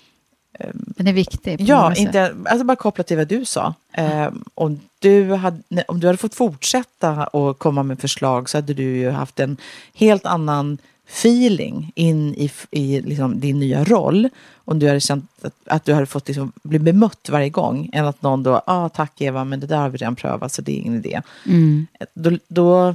Den 0.75 1.06
är 1.06 1.12
viktig. 1.12 1.61
Ja, 1.61 1.94
inte, 1.94 2.34
alltså 2.44 2.64
bara 2.64 2.76
kopplat 2.76 3.06
till 3.06 3.16
vad 3.16 3.28
du 3.28 3.44
sa. 3.44 3.75
Eh, 3.92 4.32
om, 4.54 4.80
du 4.99 5.34
hade, 5.34 5.84
om 5.88 6.00
du 6.00 6.06
hade 6.06 6.16
fått 6.16 6.34
fortsätta 6.34 7.26
och 7.26 7.58
komma 7.58 7.82
med 7.82 8.00
förslag 8.00 8.50
så 8.50 8.58
hade 8.58 8.75
du 8.75 8.96
ju 8.96 9.11
haft 9.11 9.40
en 9.40 9.56
helt 9.94 10.26
annan 10.26 10.78
feeling 11.08 11.92
in 11.94 12.34
i, 12.34 12.50
i 12.70 13.00
liksom 13.00 13.40
din 13.40 13.61
nya 13.61 13.84
roll. 13.84 14.28
Om 14.54 14.78
du 14.78 14.87
hade 14.87 15.00
känt 15.00 15.30
att, 15.42 15.54
att 15.66 15.84
du 15.84 15.94
hade 15.94 16.06
fått 16.06 16.28
liksom 16.28 16.52
bli 16.62 16.78
bemött 16.78 17.28
varje 17.30 17.50
gång. 17.50 17.90
Än 17.92 18.06
att 18.06 18.23
någon 18.23 18.42
då, 18.42 18.62
ah, 18.66 18.88
tack 18.88 19.20
Eva, 19.20 19.44
men 19.44 19.61
det 19.61 19.66
där 19.66 19.78
har 19.78 19.88
vi 19.88 19.99
redan 19.99 20.16
prövat 20.16 20.52
så 20.52 20.62
det 20.62 20.73
är 20.73 20.76
ingen 20.76 20.94
idé. 20.94 21.23
Mm. 21.46 21.87
Då, 22.14 22.38
då 22.49 22.94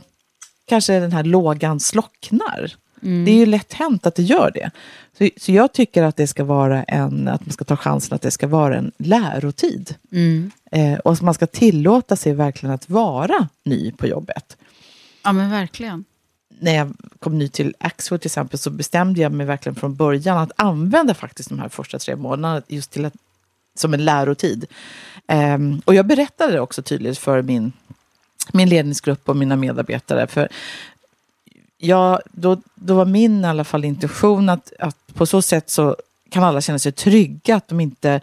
kanske 0.65 0.99
den 0.99 1.11
här 1.11 1.23
lågan 1.23 1.79
slocknar. 1.79 2.75
Det 3.01 3.31
är 3.31 3.35
ju 3.35 3.45
lätt 3.45 3.73
hänt 3.73 4.05
att 4.05 4.15
det 4.15 4.23
gör 4.23 4.51
det. 4.53 4.71
Så, 5.17 5.29
så 5.37 5.51
jag 5.51 5.73
tycker 5.73 6.03
att 6.03 6.15
det 6.15 6.27
ska 6.27 6.43
vara 6.43 6.83
en, 6.83 7.27
att 7.27 7.45
man 7.45 7.51
ska 7.51 7.65
ta 7.65 7.75
chansen 7.75 8.15
att 8.15 8.21
det 8.21 8.31
ska 8.31 8.47
vara 8.47 8.77
en 8.77 8.91
lärotid. 8.97 9.95
Mm. 10.11 10.51
Eh, 10.71 10.99
och 10.99 11.11
att 11.11 11.21
man 11.21 11.33
ska 11.33 11.47
tillåta 11.47 12.15
sig 12.15 12.33
verkligen 12.33 12.75
att 12.75 12.89
vara 12.89 13.47
ny 13.63 13.91
på 13.91 14.07
jobbet. 14.07 14.57
Ja, 15.23 15.31
men 15.31 15.49
verkligen. 15.49 16.05
När 16.59 16.75
jag 16.75 16.93
kom 17.19 17.37
ny 17.37 17.47
till 17.47 17.75
Axfood 17.79 18.21
till 18.21 18.27
exempel 18.27 18.59
så 18.59 18.69
bestämde 18.69 19.21
jag 19.21 19.31
mig 19.31 19.45
verkligen 19.45 19.75
från 19.75 19.95
början 19.95 20.37
att 20.37 20.51
använda 20.55 21.13
faktiskt 21.13 21.49
de 21.49 21.59
här 21.59 21.69
första 21.69 21.99
tre 21.99 22.15
månaderna 22.15 22.61
just 22.67 22.91
till 22.91 23.05
att, 23.05 23.13
som 23.75 23.93
en 23.93 24.05
lärotid. 24.05 24.65
Ehm, 25.27 25.81
och 25.85 25.95
jag 25.95 26.05
berättade 26.05 26.53
det 26.53 26.59
också 26.59 26.81
tydligt 26.81 27.17
för 27.17 27.41
min, 27.41 27.71
min 28.53 28.69
ledningsgrupp 28.69 29.29
och 29.29 29.35
mina 29.35 29.55
medarbetare. 29.55 30.27
För 30.27 30.49
jag, 31.81 32.19
då, 32.31 32.61
då 32.75 32.93
var 32.95 33.05
min 33.05 33.43
i 33.45 33.47
alla 33.47 33.63
fall 33.63 33.85
intention 33.85 34.49
att, 34.49 34.73
att 34.79 34.97
på 35.13 35.25
så 35.25 35.41
sätt 35.41 35.69
så 35.69 35.95
kan 36.29 36.43
alla 36.43 36.61
känna 36.61 36.79
sig 36.79 36.91
trygga 36.91 37.55
att 37.55 37.67
de 37.67 37.79
inte 37.79 38.21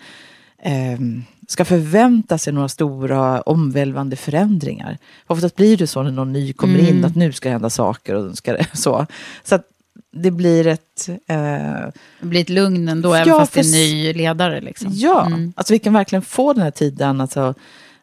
ehm, 0.62 1.24
ska 1.48 1.64
förvänta 1.64 2.38
sig 2.38 2.52
några 2.52 2.68
stora 2.68 3.40
omvälvande 3.40 4.16
förändringar. 4.16 4.98
Oftast 5.26 5.56
blir 5.56 5.76
det 5.76 5.86
så 5.86 6.02
när 6.02 6.10
någon 6.10 6.32
ny 6.32 6.52
kommer 6.52 6.78
in 6.90 7.04
att 7.04 7.16
nu 7.16 7.32
ska 7.32 7.50
hända 7.50 7.70
saker 7.70 8.14
och 8.14 8.38
ska 8.38 8.52
det, 8.52 8.66
så. 8.72 9.06
Så 9.44 9.54
att 9.54 9.62
det 10.12 10.30
blir 10.30 10.66
ett... 10.66 11.08
Eh, 11.08 11.36
Det 12.20 12.26
blir 12.26 12.40
ett 12.40 12.48
lugn 12.48 12.88
ändå, 12.88 13.14
även 13.14 13.28
Ja, 13.28 13.38
fast 13.38 13.52
det 13.52 13.60
är 13.60 13.64
en 13.64 13.70
ny 13.70 14.12
ledare. 14.12 14.60
Liksom. 14.60 14.88
Ja, 14.92 15.26
Mm. 15.26 15.52
alltså 15.56 15.72
vi 15.72 15.78
kan 15.78 15.92
verkligen 15.92 16.22
få 16.22 16.52
den 16.52 16.62
här 16.62 16.70
tiden, 16.70 17.20
alltså, 17.20 17.54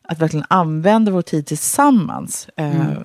att 0.01 0.19
verkligen 0.19 0.45
använda 0.50 1.12
vår 1.12 1.22
tid 1.22 1.45
tillsammans. 1.45 2.48
Eh, 2.57 2.81
Mm. 2.81 3.03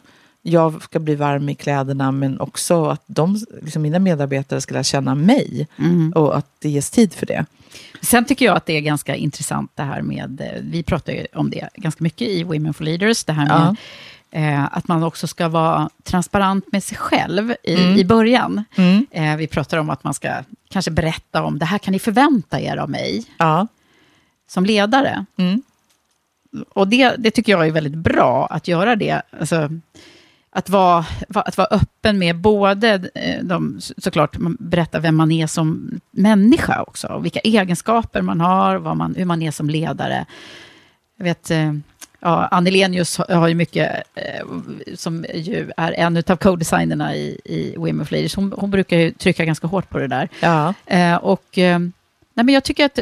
Jag 0.48 0.82
ska 0.82 0.98
bli 0.98 1.14
varm 1.14 1.48
i 1.48 1.54
kläderna, 1.54 2.12
men 2.12 2.40
också 2.40 2.84
att 2.86 3.02
de, 3.06 3.38
liksom 3.62 3.82
mina 3.82 3.98
medarbetare 3.98 4.60
ska 4.60 4.74
lära 4.74 4.84
känna 4.84 5.14
mig 5.14 5.68
Mm. 5.78 6.12
och 6.12 6.36
att 6.36 6.46
det 6.58 6.68
ges 6.68 6.90
tid 6.90 7.14
för 7.14 7.26
det. 7.26 7.46
Sen 8.02 8.24
tycker 8.24 8.44
jag 8.46 8.56
att 8.56 8.66
det 8.66 8.72
är 8.72 8.80
ganska 8.80 9.16
intressant 9.16 9.70
det 9.74 9.82
här 9.82 10.02
med, 10.02 10.40
eh, 10.40 10.60
vi 10.62 10.82
pratar 10.82 11.12
ju 11.12 11.26
om 11.34 11.50
det 11.50 11.68
ganska 11.74 12.04
mycket 12.04 12.28
i 12.28 12.44
Women 12.44 12.74
for 12.74 12.84
Leaders, 12.84 13.24
det 13.24 13.32
här 13.32 13.46
med 13.46 13.76
eh, 14.30 14.76
att 14.76 14.88
man 14.88 15.02
också 15.02 15.26
ska 15.26 15.48
vara 15.48 15.90
transparent 16.02 16.72
med 16.72 16.84
sig 16.84 16.98
själv 16.98 17.54
i, 17.62 17.74
i 18.00 18.04
början. 18.04 18.64
Mm. 18.76 19.06
Eh, 19.10 19.36
vi 19.36 19.46
pratar 19.46 19.78
om 19.78 19.90
att 19.90 20.04
man 20.04 20.14
ska 20.14 20.28
kanske 20.70 20.90
berätta 20.90 21.42
om, 21.42 21.58
det 21.58 21.64
här 21.66 21.78
kan 21.78 21.92
ni 21.92 21.98
förvänta 21.98 22.60
er 22.60 22.76
av 22.76 22.90
mig 22.90 23.24
Ja. 23.38 23.66
som 24.48 24.64
ledare. 24.66 25.24
Mm. 25.36 25.62
Och 26.68 26.88
det, 26.88 27.14
det 27.18 27.30
tycker 27.30 27.52
jag 27.52 27.66
är 27.66 27.70
väldigt 27.72 27.94
bra 27.94 28.46
att 28.46 28.68
göra 28.68 28.96
det. 28.96 29.22
Alltså, 29.40 29.70
att 30.58 30.68
vara, 30.70 31.06
va- 31.28 31.42
att 31.42 31.56
vara 31.56 31.68
öppen 31.70 32.18
med 32.18 32.36
både, 32.36 33.10
eh, 33.14 33.42
de, 33.44 33.80
så- 33.80 33.94
såklart, 33.98 34.38
man 34.38 34.56
berättar 34.60 35.00
vem 35.00 35.16
man 35.16 35.32
är 35.32 35.46
som 35.46 36.00
människa 36.10 36.82
också. 36.82 37.06
Och 37.06 37.24
vilka 37.24 37.40
egenskaper 37.40 38.22
man 38.22 38.40
har, 38.40 38.76
vad 38.76 38.96
man, 38.96 39.14
hur 39.14 39.24
man 39.24 39.42
är 39.42 39.50
som 39.50 39.70
ledare. 39.70 40.26
Jag 41.16 41.24
vet, 41.24 41.50
eh, 41.50 41.72
ja, 42.20 42.46
Annie 42.50 42.70
Lenius 42.70 43.18
har, 43.18 43.48
ju 43.48 43.54
mycket, 43.54 44.02
eh, 44.14 44.46
som 44.94 45.24
ju 45.34 45.70
är 45.76 45.92
en 45.92 46.16
av 46.16 46.36
co-designerna 46.36 47.14
i, 47.14 47.40
i 47.44 47.74
Women 47.76 48.00
of 48.00 48.10
Leaders. 48.10 48.34
Hon, 48.36 48.54
hon 48.56 48.70
brukar 48.70 48.96
ju 48.96 49.10
trycka 49.10 49.44
ganska 49.44 49.66
hårt 49.66 49.90
på 49.90 49.98
det 49.98 50.06
där. 50.08 50.28
Ja. 50.40 50.74
Och, 51.18 51.44
nej, 51.56 52.44
men 52.44 52.48
jag 52.48 52.64
tycker 52.64 52.84
att 52.84 52.94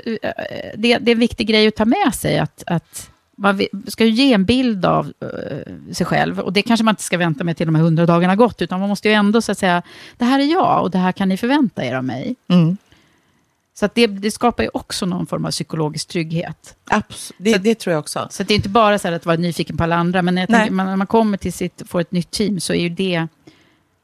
det, 0.74 0.98
det 0.98 1.10
är 1.10 1.12
en 1.12 1.18
viktig 1.18 1.46
grej 1.46 1.66
att 1.68 1.76
ta 1.76 1.84
med 1.84 2.14
sig. 2.14 2.38
Att, 2.38 2.62
att 2.66 3.10
man 3.36 3.60
ska 3.86 4.04
ju 4.04 4.10
ge 4.10 4.32
en 4.32 4.44
bild 4.44 4.84
av 4.84 5.12
eh, 5.20 5.92
sig 5.94 6.06
själv. 6.06 6.40
Och 6.40 6.52
det 6.52 6.62
kanske 6.62 6.84
man 6.84 6.92
inte 6.92 7.02
ska 7.02 7.18
vänta 7.18 7.44
med 7.44 7.56
till 7.56 7.66
de 7.66 7.74
här 7.74 7.82
hundra 7.82 8.06
dagarna 8.06 8.36
gått. 8.36 8.62
Utan 8.62 8.80
man 8.80 8.88
måste 8.88 9.08
ju 9.08 9.14
ändå 9.14 9.42
så 9.42 9.52
att 9.52 9.58
säga, 9.58 9.82
det 10.16 10.24
här 10.24 10.38
är 10.38 10.44
jag 10.44 10.82
och 10.82 10.90
det 10.90 10.98
här 10.98 11.12
kan 11.12 11.28
ni 11.28 11.36
förvänta 11.36 11.84
er 11.84 11.94
av 11.94 12.04
mig. 12.04 12.36
Mm. 12.48 12.76
Så 13.74 13.86
att 13.86 13.94
det, 13.94 14.06
det 14.06 14.30
skapar 14.30 14.62
ju 14.62 14.70
också 14.74 15.06
någon 15.06 15.26
form 15.26 15.44
av 15.44 15.50
psykologisk 15.50 16.08
trygghet. 16.08 16.76
Abs- 16.90 17.32
det, 17.38 17.58
det 17.58 17.74
tror 17.74 17.92
jag 17.92 18.00
också. 18.00 18.28
Så 18.30 18.42
att 18.42 18.48
det 18.48 18.54
är 18.54 18.56
inte 18.56 18.68
bara 18.68 18.98
så 18.98 19.08
att 19.08 19.26
vara 19.26 19.36
nyfiken 19.36 19.76
på 19.76 19.82
alla 19.84 19.96
andra. 19.96 20.22
Men 20.22 20.46
tänker, 20.46 20.70
man, 20.70 20.86
när 20.86 20.96
man 20.96 21.06
kommer 21.06 21.38
till 21.38 21.52
sitt, 21.52 21.82
får 21.86 22.00
ett 22.00 22.12
nytt 22.12 22.30
team 22.30 22.60
så 22.60 22.72
är 22.72 22.80
ju 22.80 22.88
det, 22.88 23.26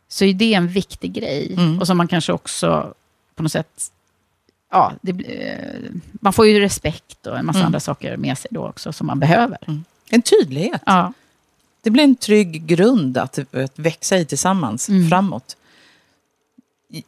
så 0.09 0.25
är 0.25 0.35
det 0.35 0.55
en 0.55 0.69
viktig 0.69 1.13
grej. 1.13 1.55
Mm. 1.57 1.81
Och 1.81 1.87
som 1.87 1.97
man 1.97 2.09
kanske 2.09 2.33
också 2.33 2.95
på 3.37 3.43
något 3.43 3.53
sätt... 3.53 3.91
Ja, 4.73 4.93
det, 5.01 5.13
eh, 5.13 5.91
man 6.13 6.33
får 6.33 6.47
ju 6.47 6.61
respekt 6.61 7.27
och 7.27 7.39
en 7.39 7.47
massa 7.47 7.59
Mm. 7.59 7.67
andra 7.67 7.81
saker 7.81 8.17
med 8.17 8.39
sig 8.39 8.49
då 8.51 8.67
också 8.69 8.93
som 8.93 9.07
man 9.07 9.19
behöver. 9.21 9.59
En 10.11 10.23
tydlighet. 10.23 10.83
Ja. 10.87 11.13
Det 11.83 11.91
blir 11.91 12.05
en 12.05 12.17
trygg 12.17 12.67
grund 12.67 13.19
att, 13.19 13.39
att 13.55 13.79
växa 13.79 14.19
i 14.19 14.25
tillsammans 14.25 14.89
Mm. 14.89 15.09
framåt. 15.09 15.57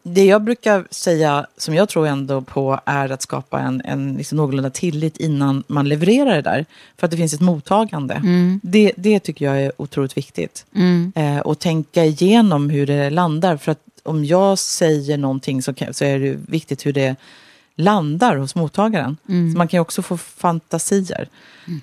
Det 0.02 0.24
jag 0.24 0.42
brukar 0.42 0.84
säga, 0.90 1.46
som 1.56 1.74
jag 1.74 1.88
tror 1.88 2.06
ändå 2.06 2.40
på, 2.42 2.80
är 2.84 3.08
att 3.12 3.22
skapa 3.22 3.60
en, 3.60 3.82
en 3.84 4.14
liksom 4.14 4.36
någorlunda 4.36 4.70
tillit 4.70 5.16
innan 5.16 5.62
man 5.66 5.88
levererar 5.88 6.34
det 6.34 6.42
där. 6.42 6.66
För 6.98 7.06
att 7.06 7.10
det 7.10 7.16
finns 7.16 7.34
ett 7.34 7.40
mottagande. 7.40 8.14
Mm. 8.14 8.60
Det, 8.62 8.92
det 8.96 9.20
tycker 9.20 9.44
jag 9.44 9.62
är 9.62 9.72
otroligt 9.76 10.16
viktigt. 10.16 10.66
Mm. 10.74 11.12
Eh, 11.16 11.38
och 11.38 11.58
tänka 11.58 12.04
igenom 12.04 12.70
hur 12.70 12.86
det 12.86 13.10
landar. 13.10 13.56
För 13.56 13.72
att 13.72 13.80
om 14.02 14.24
jag 14.24 14.58
säger 14.58 15.18
någonting 15.18 15.62
så, 15.62 15.74
kan, 15.74 15.94
så 15.94 16.04
är 16.04 16.18
det 16.18 16.38
viktigt 16.48 16.86
hur 16.86 16.92
det 16.92 17.16
landar 17.76 18.36
hos 18.36 18.54
mottagaren. 18.54 19.16
Mm. 19.28 19.52
Så 19.52 19.58
man 19.58 19.68
kan 19.68 19.78
ju 19.78 19.82
också 19.82 20.02
få 20.02 20.16
fantasier. 20.16 21.28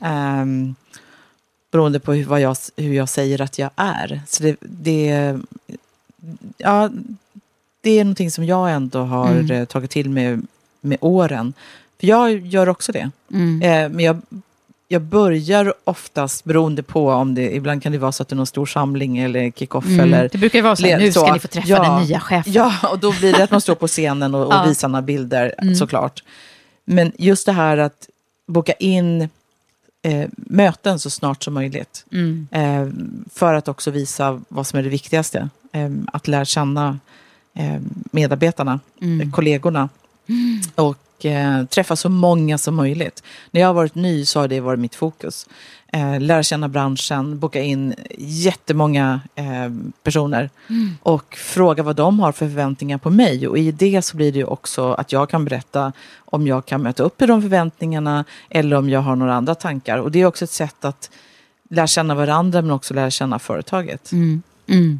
Ehm, 0.02 0.76
beroende 1.72 2.00
på 2.00 2.14
hur, 2.14 2.26
vad 2.26 2.42
jag, 2.42 2.58
hur 2.76 2.94
jag 2.94 3.10
säger 3.10 3.42
att 3.42 3.60
jag 3.60 3.70
är. 3.76 4.22
Så 4.28 4.44
det, 4.44 4.56
det, 4.62 5.40
ja, 6.58 6.90
det 7.82 7.92
är 8.00 8.04
någonting 8.04 8.32
som 8.32 8.44
jag 8.46 8.72
ändå 8.72 9.00
har 9.00 9.32
Mm. 9.32 9.52
eh, 9.52 9.66
tagit 9.66 9.92
till 9.92 10.10
mig 10.10 10.38
med 10.82 10.98
åren. 11.02 11.54
För 12.00 12.08
jag 12.08 12.48
gör 12.48 12.70
också 12.70 12.92
det. 12.92 13.12
Mm. 13.32 13.62
Eh, 13.62 13.90
men 13.96 14.06
jag, 14.06 14.22
jag 14.92 15.02
börjar 15.02 15.74
oftast, 15.84 16.44
beroende 16.44 16.84
på 16.84 17.10
om 17.12 17.36
det, 17.36 17.56
ibland 17.56 17.84
kan 17.84 17.92
det 17.92 17.98
vara 17.98 18.12
så 18.12 18.24
att 18.24 18.30
det 18.30 18.34
är 18.34 18.38
någon 18.38 18.48
stor 18.48 18.66
samling 18.66 19.18
eller 19.18 19.52
kick-off 19.52 19.86
Mm. 19.86 20.00
eller 20.00 20.30
Det 20.32 20.38
brukar 20.38 20.60
ju 20.60 20.64
vara 20.64 20.76
så 20.76 20.86
här, 20.88 21.00
nu 21.00 21.12
ska 21.12 21.20
så. 21.28 21.34
ni 21.34 21.40
få 21.40 21.48
träffa 21.48 21.68
Ja. 21.68 21.84
den 21.84 22.04
nya 22.08 22.20
chefen. 22.20 22.54
Ja, 22.54 22.74
och 22.92 23.00
då 23.00 23.12
blir 23.20 23.34
det 23.34 23.44
att 23.44 23.52
man 23.52 23.62
står 23.62 23.76
på 23.76 23.88
scenen 23.88 24.36
och, 24.36 24.46
och 24.48 24.54
Ja. 24.54 24.64
visar 24.68 24.88
några 24.88 25.02
bilder 25.02 25.56
Mm. 25.58 25.76
såklart. 25.76 26.24
Men 26.86 27.12
just 27.18 27.46
det 27.46 27.52
här 27.52 27.78
att 27.78 28.10
boka 28.48 28.74
in 28.74 29.22
eh, 30.04 30.28
möten 30.36 31.00
så 31.00 31.10
snart 31.10 31.44
som 31.44 31.54
möjligt. 31.54 32.06
Mm. 32.12 32.48
Eh, 32.52 32.88
för 33.34 33.54
att 33.54 33.68
också 33.68 33.92
visa 33.92 34.42
vad 34.48 34.68
som 34.68 34.80
är 34.80 34.84
det 34.84 34.90
viktigaste. 34.90 35.50
Eh, 35.74 35.90
att 36.14 36.28
lära 36.28 36.46
känna 36.46 37.00
eh, 37.56 37.80
medarbetarna, 38.12 38.80
Mm. 39.02 39.32
kollegorna. 39.32 39.90
Och 40.76 40.98
eh, 41.26 41.66
träffa 41.66 41.96
så 41.96 42.10
många 42.10 42.58
som 42.58 42.76
möjligt. 42.76 43.24
När 43.52 43.62
jag 43.62 43.68
har 43.68 43.74
varit 43.74 43.96
ny 43.96 44.26
så 44.26 44.40
har 44.40 44.48
det 44.48 44.60
varit 44.60 44.80
mitt 44.80 44.96
fokus. 44.96 45.48
Eh, 45.94 46.20
lära 46.20 46.44
känna 46.44 46.70
branschen, 46.70 47.40
boka 47.40 47.62
in 47.62 47.96
jättemånga 48.18 49.22
eh, 49.36 49.46
personer. 50.04 50.50
Och 51.02 51.36
fråga 51.36 51.84
vad 51.84 51.96
de 51.96 52.20
har 52.20 52.32
för 52.32 52.46
förväntningar 52.46 52.98
på 52.98 53.10
mig. 53.10 53.48
Och 53.48 53.58
i 53.58 53.72
det 53.72 54.02
så 54.02 54.18
blir 54.18 54.32
det 54.32 54.40
ju 54.40 54.46
också 54.46 54.94
att 54.94 55.12
jag 55.12 55.30
kan 55.30 55.46
berätta 55.46 55.94
om 56.18 56.48
jag 56.48 56.66
kan 56.66 56.82
möta 56.82 57.04
upp 57.04 57.22
i 57.22 57.26
de 57.26 57.42
förväntningarna. 57.42 58.26
Eller 58.50 58.78
om 58.78 58.90
jag 58.90 59.00
har 59.00 59.16
några 59.16 59.34
andra 59.34 59.56
tankar. 59.56 59.98
Och 59.98 60.12
det 60.12 60.22
är 60.22 60.26
också 60.26 60.46
ett 60.46 60.52
sätt 60.52 60.86
att 60.86 61.10
lära 61.70 61.88
känna 61.88 62.16
varandra 62.16 62.62
men 62.62 62.72
också 62.72 62.94
lära 62.94 63.12
känna 63.12 63.40
företaget. 63.40 64.12
Mm. 64.12 64.42
Mm. 64.68 65.00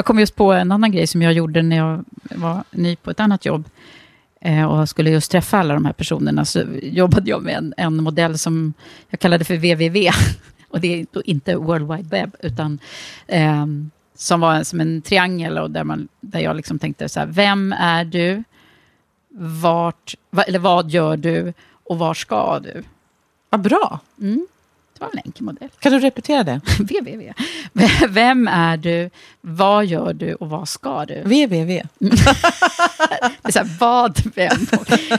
Jag 0.00 0.04
kom 0.04 0.18
just 0.18 0.36
på 0.36 0.52
en 0.52 0.72
annan 0.72 0.92
grej 0.92 1.06
som 1.06 1.22
jag 1.22 1.32
gjorde 1.32 1.62
när 1.62 1.76
jag 1.76 2.04
var 2.20 2.64
ny 2.70 2.96
på 2.96 3.10
ett 3.10 3.20
annat 3.20 3.44
jobb. 3.44 3.64
Eh, 4.40 4.64
och 4.64 4.88
skulle 4.88 5.10
just 5.10 5.30
träffa 5.30 5.58
alla 5.58 5.74
de 5.74 5.84
här 5.84 5.92
personerna. 5.92 6.44
Så 6.44 6.64
jobbade 6.82 7.30
jag 7.30 7.42
med 7.42 7.54
en, 7.54 7.74
en 7.76 8.02
modell 8.02 8.38
som 8.38 8.72
jag 9.10 9.20
kallade 9.20 9.44
för 9.44 9.56
VVV. 9.56 10.10
Och 10.68 10.80
det 10.80 11.00
är 11.00 11.28
inte 11.28 11.56
World 11.56 11.92
Wide 11.92 12.08
Web, 12.08 12.36
utan 12.40 12.78
eh, 13.26 13.66
som 14.14 14.40
var 14.40 14.64
som 14.64 14.80
en 14.80 15.02
triangel. 15.02 15.58
Och 15.58 15.70
där, 15.70 15.84
man, 15.84 16.08
där 16.20 16.40
jag 16.40 16.56
liksom 16.56 16.78
tänkte 16.78 17.08
så 17.08 17.20
här, 17.20 17.26
vem 17.26 17.72
är 17.72 18.04
du? 18.04 18.44
Vart, 19.62 20.14
va, 20.30 20.42
eller 20.42 20.58
vad 20.58 20.90
gör 20.90 21.16
du? 21.16 21.52
Och 21.84 21.98
var 21.98 22.14
ska 22.14 22.58
du? 22.58 22.82
Vad 23.50 23.60
bra. 23.60 24.00
Mm. 24.20 24.46
Det 25.00 25.04
var 25.06 25.12
en 25.12 25.20
enkel 25.24 25.44
modell. 25.44 25.68
Kan 25.78 25.92
du 25.92 25.98
repetera 25.98 26.42
det? 26.44 26.60
VVV. 26.78 27.32
Vem 28.08 28.48
är 28.48 28.76
du? 28.76 29.10
Vad 29.40 29.86
gör 29.86 30.12
du? 30.12 30.34
Och 30.34 30.50
vad 30.50 30.68
ska 30.68 31.04
du? 31.04 31.14
VVV. 31.24 31.66
det 31.98 33.48
är 33.48 33.52
så 33.52 33.58
här, 33.58 33.76
vad, 33.80 34.20
vem? 34.34 34.66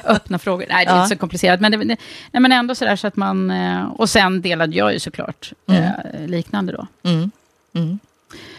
Öppna 0.05 0.39
frågor. 0.39 0.65
Nej, 0.69 0.85
det 0.85 0.91
är 0.91 0.95
Ja. 0.95 1.03
inte 1.03 1.15
så 1.15 1.19
komplicerat. 1.19 1.59
Men, 1.61 1.71
det, 1.71 1.77
nej, 1.77 1.97
men 2.31 2.51
ändå 2.51 2.75
så 2.75 2.85
där 2.85 2.95
så 2.95 3.07
att 3.07 3.15
man... 3.15 3.51
eh, 3.51 3.83
Och 3.91 4.09
sen 4.09 4.41
delade 4.41 4.75
jag 4.77 4.93
ju 4.93 4.99
såklart 4.99 5.53
Mm. 5.69 5.83
eh, 5.83 6.27
liknande 6.27 6.71
då. 6.73 6.87
Mm. 7.09 7.31
Mm. 7.73 7.99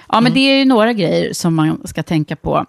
Ja, 0.08 0.20
men 0.20 0.34
det 0.34 0.40
är 0.40 0.58
ju 0.58 0.64
några 0.64 0.92
grejer 0.92 1.32
som 1.32 1.54
man 1.54 1.82
ska 1.86 2.02
tänka 2.02 2.36
på 2.36 2.66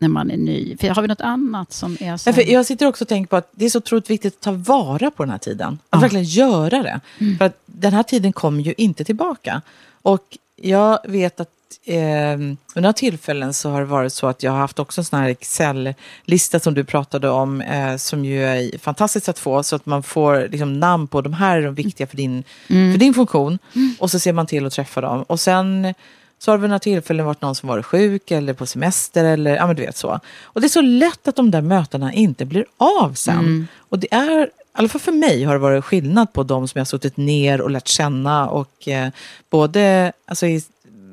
när 0.00 0.08
man 0.08 0.30
är 0.30 0.36
ny. 0.36 0.76
För 0.76 0.88
har 0.88 1.02
vi 1.02 1.08
något 1.08 1.20
annat 1.20 1.72
som 1.72 1.96
är 2.00 2.16
så... 2.16 2.28
Ja, 2.30 2.34
för 2.34 2.50
jag 2.52 2.66
sitter 2.66 2.86
också 2.86 3.04
och 3.04 3.08
tänker 3.08 3.28
på 3.28 3.36
att 3.36 3.48
det 3.52 3.64
är 3.64 3.70
så 3.70 3.78
otroligt 3.78 4.10
viktigt 4.10 4.34
att 4.34 4.40
ta 4.40 4.52
vara 4.52 5.10
på 5.10 5.22
den 5.22 5.30
här 5.30 5.38
tiden. 5.38 5.78
Att 5.90 5.96
Ja. 5.96 5.98
verkligen 5.98 6.24
göra 6.24 6.82
det. 6.82 7.00
För 7.38 7.44
att 7.44 7.58
den 7.66 7.92
här 7.92 8.02
tiden 8.02 8.32
kommer 8.32 8.62
ju 8.62 8.74
inte 8.76 9.04
tillbaka. 9.04 9.62
Och 10.02 10.38
jag 10.56 10.98
vet 11.08 11.40
att 11.40 11.48
eh, 11.84 11.96
under 12.32 12.56
några 12.74 12.92
tillfällen 12.92 13.54
så 13.54 13.70
har 13.70 13.80
det 13.80 13.86
varit 13.86 14.12
så 14.12 14.26
att 14.26 14.42
jag 14.42 14.52
har 14.52 14.58
haft 14.58 14.78
också 14.78 15.00
en 15.00 15.04
sån 15.04 15.18
här 15.20 15.28
Excel-lista 15.28 16.60
som 16.60 16.74
du 16.74 16.84
pratade 16.84 17.28
om, 17.28 17.60
eh, 17.60 17.96
som 17.96 18.24
ju 18.24 18.44
är 18.44 18.78
fantastiskt 18.78 19.28
att 19.28 19.38
få, 19.38 19.62
så 19.62 19.76
att 19.76 19.86
man 19.86 20.02
får 20.02 20.48
liksom, 20.50 20.80
namn 20.80 21.06
på 21.06 21.20
de 21.20 21.32
här 21.32 21.58
är 21.58 21.62
de 21.62 21.74
viktiga 21.74 22.06
för 22.06 22.16
din, 22.16 22.44
Mm. 22.68 22.92
för 22.92 22.98
din 22.98 23.14
funktion. 23.14 23.58
Och 23.98 24.10
så 24.10 24.18
ser 24.18 24.32
man 24.32 24.46
till 24.46 24.66
att 24.66 24.72
träffa 24.72 25.00
dem. 25.00 25.22
Och 25.22 25.40
sen 25.40 25.94
så 26.42 26.50
har 26.50 26.58
det 26.58 26.62
vid 26.62 26.70
några 26.70 26.78
tillfällen 26.78 27.26
varit 27.26 27.42
någon 27.42 27.54
som 27.54 27.68
varit 27.68 27.86
sjuk 27.86 28.30
eller 28.30 28.52
på 28.52 28.66
semester 28.66 29.24
eller 29.24 29.56
ja 29.56 29.66
men 29.66 29.76
du 29.76 29.82
vet 29.82 29.96
så. 29.96 30.20
Och 30.42 30.60
det 30.60 30.66
är 30.66 30.68
så 30.68 30.80
lätt 30.80 31.28
att 31.28 31.36
de 31.36 31.50
där 31.50 31.60
mötena 31.60 32.12
inte 32.12 32.44
blir 32.44 32.64
av 32.76 33.14
sen. 33.14 33.38
Mm. 33.38 33.66
Och 33.76 33.98
det 33.98 34.14
är, 34.14 34.46
i 34.46 34.48
alla 34.72 34.88
fall 34.88 35.00
för 35.00 35.12
mig 35.12 35.44
har 35.44 35.52
det 35.52 35.58
varit 35.58 35.84
skillnad 35.84 36.32
på 36.32 36.42
de 36.42 36.68
som 36.68 36.78
jag 36.78 36.80
har 36.80 36.86
suttit 36.86 37.16
ner 37.16 37.60
och 37.60 37.70
lärt 37.70 37.88
känna 37.88 38.48
och 38.48 38.88
eh, 38.88 39.10
både, 39.50 40.12
alltså 40.26 40.46
i, 40.46 40.62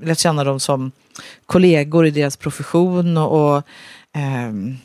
lärt 0.02 0.20
känna 0.20 0.44
dem 0.44 0.60
som 0.60 0.92
kollegor 1.46 2.06
i 2.06 2.12
deras 2.12 2.38
profession 2.38 3.18
och, 3.18 3.56
och 3.56 3.64
ehm, 4.14 4.78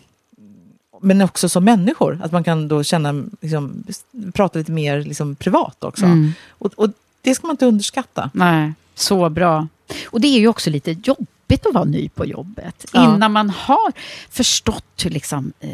men 1.00 1.22
också 1.22 1.48
som 1.48 1.64
människor. 1.64 2.20
Att 2.22 2.32
man 2.32 2.44
kan 2.44 2.68
då 2.68 2.82
känna, 2.82 3.24
liksom, 3.40 3.84
prata 4.32 4.58
lite 4.58 4.72
mer 4.72 5.00
liksom, 5.00 5.34
privat 5.34 5.84
också. 5.84 6.04
Mm. 6.04 6.32
Och, 6.48 6.72
och 6.76 6.90
det 7.22 7.34
ska 7.34 7.46
man 7.46 7.54
inte 7.54 7.66
underskatta. 7.66 8.30
Nej, 8.34 8.72
så 8.94 9.28
bra. 9.28 9.68
Och 10.06 10.20
det 10.20 10.28
är 10.28 10.38
ju 10.38 10.48
också 10.48 10.70
lite 10.70 10.90
jobbigt 10.90 11.66
att 11.66 11.74
vara 11.74 11.84
ny 11.84 12.08
på 12.08 12.26
jobbet. 12.26 12.86
Ja. 12.92 13.14
Innan 13.14 13.32
man 13.32 13.50
har 13.50 13.92
förstått 14.30 15.04
hur 15.04 15.10
liksom, 15.10 15.52
eh, 15.60 15.70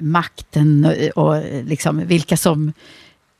makten 0.00 0.94
och, 1.14 1.24
och 1.24 1.42
liksom 1.64 2.06
vilka 2.06 2.36
som... 2.36 2.72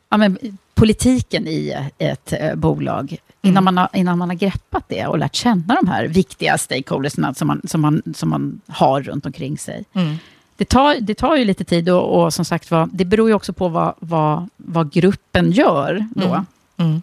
Ja, 0.09 0.17
men, 0.17 0.39
politiken 0.75 1.47
i 1.47 1.89
ett 1.99 2.33
eh, 2.33 2.55
bolag. 2.55 3.17
Innan, 3.43 3.65
man 3.65 3.77
har, 3.77 3.89
innan 3.95 4.19
man 4.19 4.29
har 4.29 4.37
greppat 4.37 4.85
det 4.89 5.07
och 5.07 5.19
lärt 5.19 5.35
känna 5.35 5.75
de 5.75 5.89
här 5.89 6.05
viktiga 6.05 6.59
stakeholdersna 6.59 7.35
som 7.35 7.49
man, 7.49 7.61
som 7.65 7.81
man, 7.81 8.03
som 8.15 8.29
man 8.29 8.61
har 8.67 9.03
runt 9.03 9.27
omkring 9.27 9.59
sig. 9.59 9.85
Mm. 9.93 10.17
Det 10.57 10.65
tar, 10.65 10.95
det 11.01 11.15
tar 11.15 11.37
ju 11.37 11.45
lite 11.45 11.65
tid 11.65 11.89
och, 11.89 12.23
och 12.23 12.35
som 12.35 12.45
sagt 12.45 12.71
var, 12.71 12.89
det 12.93 13.05
beror 13.05 13.29
ju 13.29 13.35
också 13.35 13.53
på 13.53 13.69
vad, 13.69 13.95
vad, 13.99 14.49
vad 14.57 14.93
gruppen 14.93 15.53
gör 15.53 16.09
då. 16.15 16.45
Mm. 16.77 17.03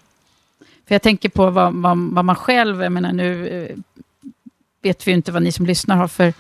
Mm. 0.87 0.89
För 0.89 0.95
jag 0.95 1.01
tänker 1.01 1.29
på 1.29 1.49
vad, 1.49 1.73
vad, 1.73 1.97
vad 1.97 2.25
man 2.25 2.35
själv, 2.35 2.81
jag 2.83 2.91
menar 2.91 3.13
nu 3.13 3.47
eh, 3.47 3.75
vet 4.81 5.07
vi 5.07 5.11
ju 5.11 5.15
inte 5.17 5.31
vad 5.31 5.43
ni 5.43 5.51
som 5.51 5.65
lyssnar 5.65 5.95
har 5.95 6.07
för 6.07 6.33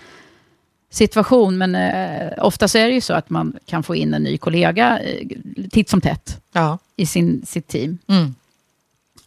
situation, 0.89 1.57
men 1.57 1.75
eh, 1.75 2.31
ofta 2.45 2.67
så 2.67 2.77
är 2.77 2.87
det 2.87 2.93
ju 2.93 3.01
så 3.01 3.13
att 3.13 3.29
man 3.29 3.53
kan 3.65 3.83
få 3.83 3.95
in 3.95 4.13
en 4.13 4.23
ny 4.23 4.37
kollega 4.37 4.99
eh, 4.99 5.27
titt 5.71 5.89
som 5.89 6.01
tätt 6.01 6.41
Ja. 6.53 6.77
i 6.95 7.05
sin, 7.05 7.45
sitt 7.45 7.67
team. 7.67 7.97
Mm. 8.07 8.35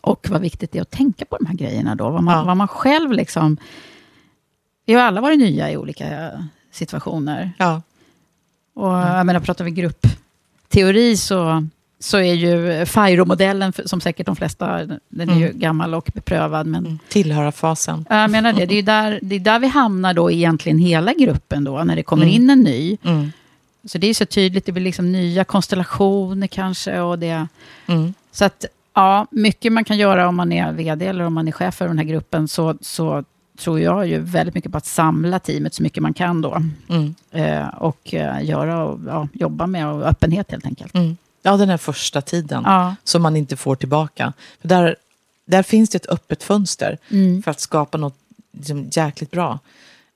Och 0.01 0.27
vad 0.31 0.41
viktigt 0.41 0.73
det 0.73 0.79
är 0.79 0.83
att 0.83 0.91
tänka 0.91 1.25
på 1.25 1.37
de 1.37 1.47
här 1.47 1.55
grejerna 1.55 1.95
då. 1.95 2.11
Vad 2.11 2.23
man, 2.23 2.39
Ja. 2.39 2.45
vad 2.45 2.57
man 2.57 2.69
själv 2.69 3.13
liksom... 3.13 3.57
Vi 4.87 4.95
har 4.95 5.03
alla 5.03 5.21
varit 5.21 5.39
nya 5.39 5.71
i 5.71 5.77
olika 5.77 6.31
situationer. 6.73 7.53
Ja. 7.59 7.83
Och 8.75 8.93
jag 8.93 9.27
menar, 9.27 9.41
pratar 9.41 9.65
vi 9.65 9.71
gruppteori 9.71 11.17
så, 11.17 11.67
så 12.01 12.17
är 12.19 12.35
ju 12.35 12.87
FIRO-modellen, 12.87 13.73
som 13.85 14.01
säkert 14.01 14.27
de 14.27 14.37
flesta, 14.37 14.87
den 15.09 15.31
är 15.31 15.35
ju 15.39 15.45
Mm. 15.47 15.59
gammal 15.59 15.95
och 15.95 16.11
beprövad, 16.15 16.67
men 16.67 16.99
Tillhöra 17.09 17.53
fasen. 17.53 18.05
Ja, 18.11 18.21
Jag 18.21 18.31
menar 18.31 18.53
det, 18.53 18.67
det 18.67 18.75
är 18.79 18.83
där, 18.83 19.19
det 19.23 19.35
är 19.35 19.41
där 19.41 19.59
vi 19.59 19.67
hamnar 19.67 20.15
då 20.15 20.31
egentligen 20.31 20.79
hela 20.79 21.13
gruppen 21.15 21.65
då, 21.65 21.85
när 21.85 21.97
det 21.97 22.03
kommer 22.03 22.23
Mm. 22.23 22.35
in 22.35 22.51
en 22.51 22.61
ny. 22.61 22.97
Mm. 23.05 23.33
Så 23.85 23.99
det 23.99 24.07
är 24.07 24.15
så 24.15 24.27
tydligt, 24.27 24.67
det 24.67 24.73
blir 24.73 24.85
liksom 24.85 25.13
nya 25.13 25.45
konstellationer 25.45 26.47
kanske 26.47 27.01
och 27.01 27.19
det... 27.19 27.47
Mm. 27.87 28.15
Så 28.33 28.45
att 28.45 28.65
Ja, 28.95 29.27
mycket 29.31 29.73
man 29.73 29.85
kan 29.85 29.99
göra 29.99 30.29
om 30.29 30.37
man 30.37 30.53
är 30.53 30.73
vd 30.73 31.07
eller 31.07 31.25
om 31.25 31.35
man 31.35 31.49
är 31.49 31.53
chef 31.53 31.75
för 31.75 31.89
den 31.89 31.99
här 31.99 32.05
gruppen, 32.05 32.49
så, 32.49 32.75
så 32.81 33.25
tror 33.59 33.81
jag 33.81 34.07
ju 34.07 34.19
väldigt 34.19 34.55
mycket 34.55 34.73
på 34.73 34.79
att 34.79 34.87
samla 34.87 35.39
teamet 35.39 35.75
så 35.75 35.83
mycket 35.83 36.03
man 36.03 36.15
kan 36.15 36.41
då. 36.43 36.63
Mm. 36.89 37.15
Eh, 37.31 37.69
och 37.69 38.15
eh, 38.15 38.45
göra 38.45 38.85
och 38.85 39.01
ja, 39.07 39.29
jobba 39.33 39.67
med 39.67 39.87
och 39.89 40.03
öppenhet 40.07 40.51
helt 40.51 40.67
enkelt. 40.67 40.95
Ja, 41.43 41.57
den 41.57 41.69
här 41.69 41.77
första 41.77 42.21
tiden 42.21 42.63
Ja. 42.67 42.95
som 43.05 43.23
man 43.23 43.37
inte 43.37 43.57
får 43.57 43.77
tillbaka. 43.77 44.33
För 44.61 44.69
där, 44.69 44.97
där 45.47 45.63
finns 45.63 45.91
det 45.91 45.97
ett 45.97 46.09
öppet 46.09 46.43
fönster 46.43 46.99
Mm. 47.11 47.43
för 47.43 47.51
att 47.51 47.61
skapa 47.61 47.99
något 47.99 48.17
liksom, 48.53 48.89
jäkligt 48.93 49.31
bra. 49.31 49.59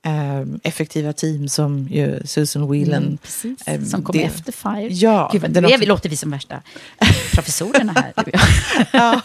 Ehm, 0.07 0.61
effektiva 0.63 1.13
team 1.13 1.49
som 1.49 1.89
ju 1.91 2.21
Susan 2.25 2.71
Whelan. 2.71 3.03
Mm, 3.03 3.17
precis. 3.17 3.59
ehm, 3.67 3.87
Som 3.87 4.03
kom 4.03 4.13
det- 4.17 4.25
efter 4.25 4.53
FIRE. 4.53 4.89
Ja, 4.93 5.29
Gud, 5.33 5.43
vad 5.43 5.51
det 5.51 5.65
också- 5.75 5.87
låter 5.87 6.09
vi 6.11 6.17
som 6.17 6.31
värsta 6.31 6.63
professorerna 7.35 7.93
här. 7.93 8.13
ja, 8.93 9.21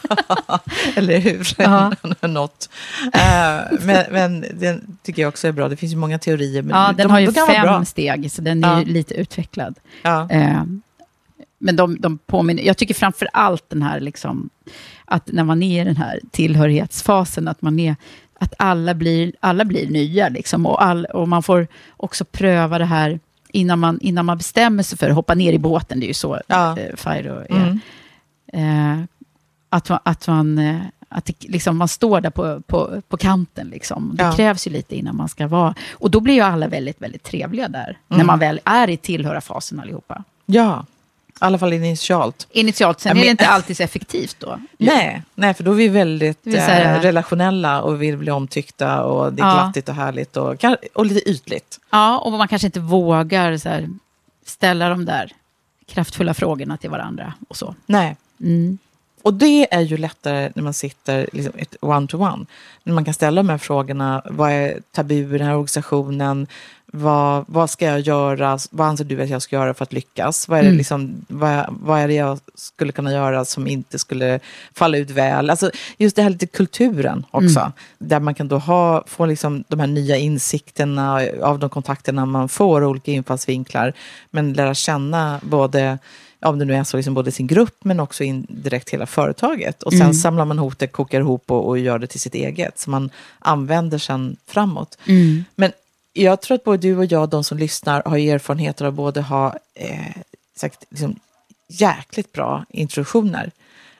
eller 0.95 1.17
hur? 1.19 1.53
Ja. 1.57 1.91
Något. 2.27 2.69
Eh, 3.13 3.79
men, 3.81 4.05
men 4.11 4.45
den 4.53 4.97
tycker 5.03 5.21
jag 5.21 5.29
också 5.29 5.47
är 5.47 5.51
bra. 5.51 5.69
Det 5.69 5.75
finns 5.77 5.93
ju 5.93 5.97
många 5.97 6.19
teorier. 6.19 6.61
Men 6.61 6.75
Ja, 6.81 6.87
de, 6.87 6.93
den 7.01 7.11
har 7.11 7.19
ju 7.19 7.25
de 7.27 7.47
fem 7.47 7.85
steg, 7.85 8.31
så 8.31 8.41
den 8.41 8.63
är 8.63 8.77
Ja. 8.77 8.83
lite 8.85 9.13
utvecklad. 9.13 9.75
Ja. 10.01 10.29
Eh, 10.31 10.63
men 11.59 11.75
de, 11.75 12.01
de 12.01 12.17
påminner, 12.17 12.63
jag 12.63 12.77
tycker 12.77 12.93
framför 12.93 13.27
allt 13.33 13.69
den 13.69 13.81
här, 13.81 13.99
liksom, 13.99 14.49
att 15.05 15.27
när 15.31 15.43
man 15.43 15.63
är 15.63 15.81
i 15.81 15.85
den 15.85 15.95
här 15.97 16.19
tillhörighetsfasen, 16.31 17.47
att 17.47 17.61
man 17.61 17.79
är 17.79 17.95
att 18.39 18.53
alla 18.57 18.93
blir, 18.93 19.33
alla 19.39 19.65
blir 19.65 19.89
nya, 19.89 20.29
liksom, 20.29 20.65
och, 20.65 20.83
all, 20.83 21.05
och 21.05 21.27
man 21.27 21.43
får 21.43 21.67
också 21.97 22.25
pröva 22.25 22.77
det 22.79 22.85
här 22.85 23.19
innan 23.51 23.79
man, 23.79 23.99
innan 24.01 24.25
man 24.25 24.37
bestämmer 24.37 24.83
sig 24.83 24.97
för 24.97 25.09
att 25.09 25.15
hoppa 25.15 25.35
ner 25.35 25.53
i 25.53 25.59
båten, 25.59 25.99
det 25.99 26.05
är 26.05 26.07
ju 26.07 26.13
så 26.13 26.39
Ja. 26.47 26.77
eh, 26.79 26.95
är. 27.07 27.45
Mm. 27.49 27.79
Eh, 28.53 29.05
att 29.69 29.89
man, 29.89 29.99
att 30.03 30.27
man, 30.27 30.57
eh, 30.57 30.79
att 31.09 31.25
det, 31.25 31.33
liksom, 31.49 31.77
man 31.77 31.87
står 31.87 32.21
där 32.21 32.29
på, 32.29 32.61
på, 32.61 33.01
på 33.07 33.17
kanten. 33.17 33.67
Liksom. 33.67 34.11
Det 34.15 34.23
Ja. 34.23 34.31
krävs 34.31 34.67
ju 34.67 34.71
lite 34.71 34.95
innan 34.95 35.15
man 35.15 35.29
ska 35.29 35.47
vara... 35.47 35.75
Och 35.91 36.11
då 36.11 36.19
blir 36.19 36.33
ju 36.33 36.41
alla 36.41 36.67
väldigt, 36.67 37.01
väldigt 37.01 37.23
trevliga 37.23 37.67
där. 37.67 37.97
När 38.07 38.17
Mm. 38.17 38.27
man 38.27 38.39
väl 38.39 38.59
är 38.63 38.89
i 38.89 38.97
tillhörarfasen 38.97 39.79
allihopa. 39.79 40.23
Ja, 40.45 40.85
i 41.41 41.45
alla 41.45 41.57
fall 41.57 41.73
initialt. 41.73 42.47
Initialt, 42.51 42.99
sen 42.99 43.17
är 43.17 43.21
det 43.21 43.27
inte 43.27 43.47
alltid 43.47 43.77
så 43.77 43.83
effektivt 43.83 44.35
då. 44.39 44.59
Nej, 44.77 45.21
nej, 45.35 45.53
för 45.53 45.63
då 45.63 45.71
är 45.71 45.75
vi 45.75 45.87
väldigt 45.87 46.47
eh, 46.47 46.99
relationella 47.01 47.81
och 47.81 48.01
vill 48.01 48.17
bli 48.17 48.31
omtyckta 48.31 49.03
och 49.03 49.33
det 49.33 49.41
är 49.41 49.45
Ja. 49.47 49.53
glattigt 49.53 49.89
och 49.89 49.95
härligt 49.95 50.37
och, 50.37 50.65
och 50.93 51.05
lite 51.05 51.29
ytligt. 51.29 51.79
Ja, 51.89 52.17
och 52.19 52.31
man 52.31 52.47
kanske 52.47 52.65
inte 52.67 52.79
vågar 52.79 53.57
så 53.57 53.69
här, 53.69 53.89
ställa 54.45 54.89
de 54.89 55.05
där 55.05 55.31
kraftfulla 55.87 56.33
frågorna 56.33 56.77
till 56.77 56.89
varandra 56.89 57.33
och 57.49 57.57
så. 57.57 57.75
Nej. 57.85 58.15
Mm. 58.41 58.77
Och 59.21 59.33
det 59.33 59.73
är 59.73 59.81
ju 59.81 59.97
lättare 59.97 60.51
när 60.55 60.63
man 60.63 60.73
sitter 60.73 61.29
liksom 61.33 61.53
ett 61.57 61.75
one-to-one. 61.81 62.45
När 62.83 62.93
man 62.93 63.05
kan 63.05 63.13
ställa 63.13 63.41
de 63.41 63.49
här 63.49 63.57
frågorna. 63.57 64.21
Vad 64.25 64.51
är 64.51 64.79
tabu 64.91 65.35
i 65.35 65.37
den 65.37 65.47
här 65.47 65.53
organisationen? 65.53 66.47
Vad, 66.91 67.45
vad 67.47 67.69
ska 67.69 67.85
jag 67.85 67.99
göra? 67.99 68.59
Vad 68.71 68.87
anser 68.87 69.05
du 69.05 69.21
att 69.21 69.29
jag 69.29 69.41
ska 69.41 69.55
göra 69.55 69.73
för 69.73 69.83
att 69.83 69.93
lyckas? 69.93 70.47
Vad 70.47 70.59
är, 70.59 70.63
det 70.63 70.67
Mm. 70.67 70.77
liksom, 70.77 71.25
vad, 71.27 71.65
vad 71.69 71.99
är 71.99 72.07
det 72.07 72.13
jag 72.13 72.39
skulle 72.55 72.91
kunna 72.91 73.11
göra 73.11 73.45
som 73.45 73.67
inte 73.67 73.99
skulle 73.99 74.39
falla 74.73 74.97
ut 74.97 75.09
väl? 75.09 75.49
Alltså, 75.49 75.71
just 75.97 76.15
det 76.15 76.21
här 76.21 76.29
lite 76.29 76.47
kulturen 76.47 77.25
också. 77.31 77.59
Mm. 77.59 77.71
Där 77.97 78.19
man 78.19 78.35
kan 78.35 78.47
då 78.47 78.57
ha, 78.57 79.03
få 79.07 79.25
liksom 79.25 79.63
de 79.67 79.79
här 79.79 79.87
nya 79.87 80.17
insikterna 80.17 81.21
av 81.41 81.59
de 81.59 81.69
kontakterna 81.69 82.25
man 82.25 82.49
får, 82.49 82.83
olika 82.83 83.11
infallsvinklar. 83.11 83.93
Men 84.31 84.53
lära 84.53 84.73
känna 84.73 85.39
både 85.43 85.97
om 86.41 86.59
det 86.59 86.65
nu 86.65 86.75
är 86.75 86.83
så, 86.83 86.97
liksom 86.97 87.13
både 87.13 87.31
sin 87.31 87.47
grupp 87.47 87.83
men 87.83 87.99
också 87.99 88.23
indirekt 88.23 88.89
hela 88.89 89.05
företaget. 89.05 89.83
Och 89.83 89.91
sen 89.91 90.01
Mm. 90.01 90.13
samlar 90.13 90.45
man 90.45 90.57
ihop 90.57 90.79
det, 90.79 90.87
kokar 90.87 91.19
ihop 91.19 91.51
och, 91.51 91.67
och 91.67 91.79
gör 91.79 91.99
det 91.99 92.07
till 92.07 92.19
sitt 92.19 92.35
eget. 92.35 92.79
Som 92.79 92.91
man 92.91 93.09
använder 93.39 93.97
sen 93.97 94.37
framåt. 94.47 94.97
Mm. 95.07 95.43
Men 95.55 95.71
jag 96.13 96.41
tror 96.41 96.55
att 96.55 96.63
både 96.63 96.77
du 96.77 96.97
och 96.97 97.05
jag, 97.05 97.29
de 97.29 97.43
som 97.43 97.57
lyssnar, 97.57 98.03
har 98.05 98.17
erfarenheter 98.17 98.85
av 98.85 98.93
både 98.93 99.21
ha 99.21 99.55
eh, 99.75 100.15
sagt, 100.55 100.85
liksom, 100.89 101.19
jäkligt 101.67 102.31
bra 102.33 102.65
introduktioner. 102.69 103.51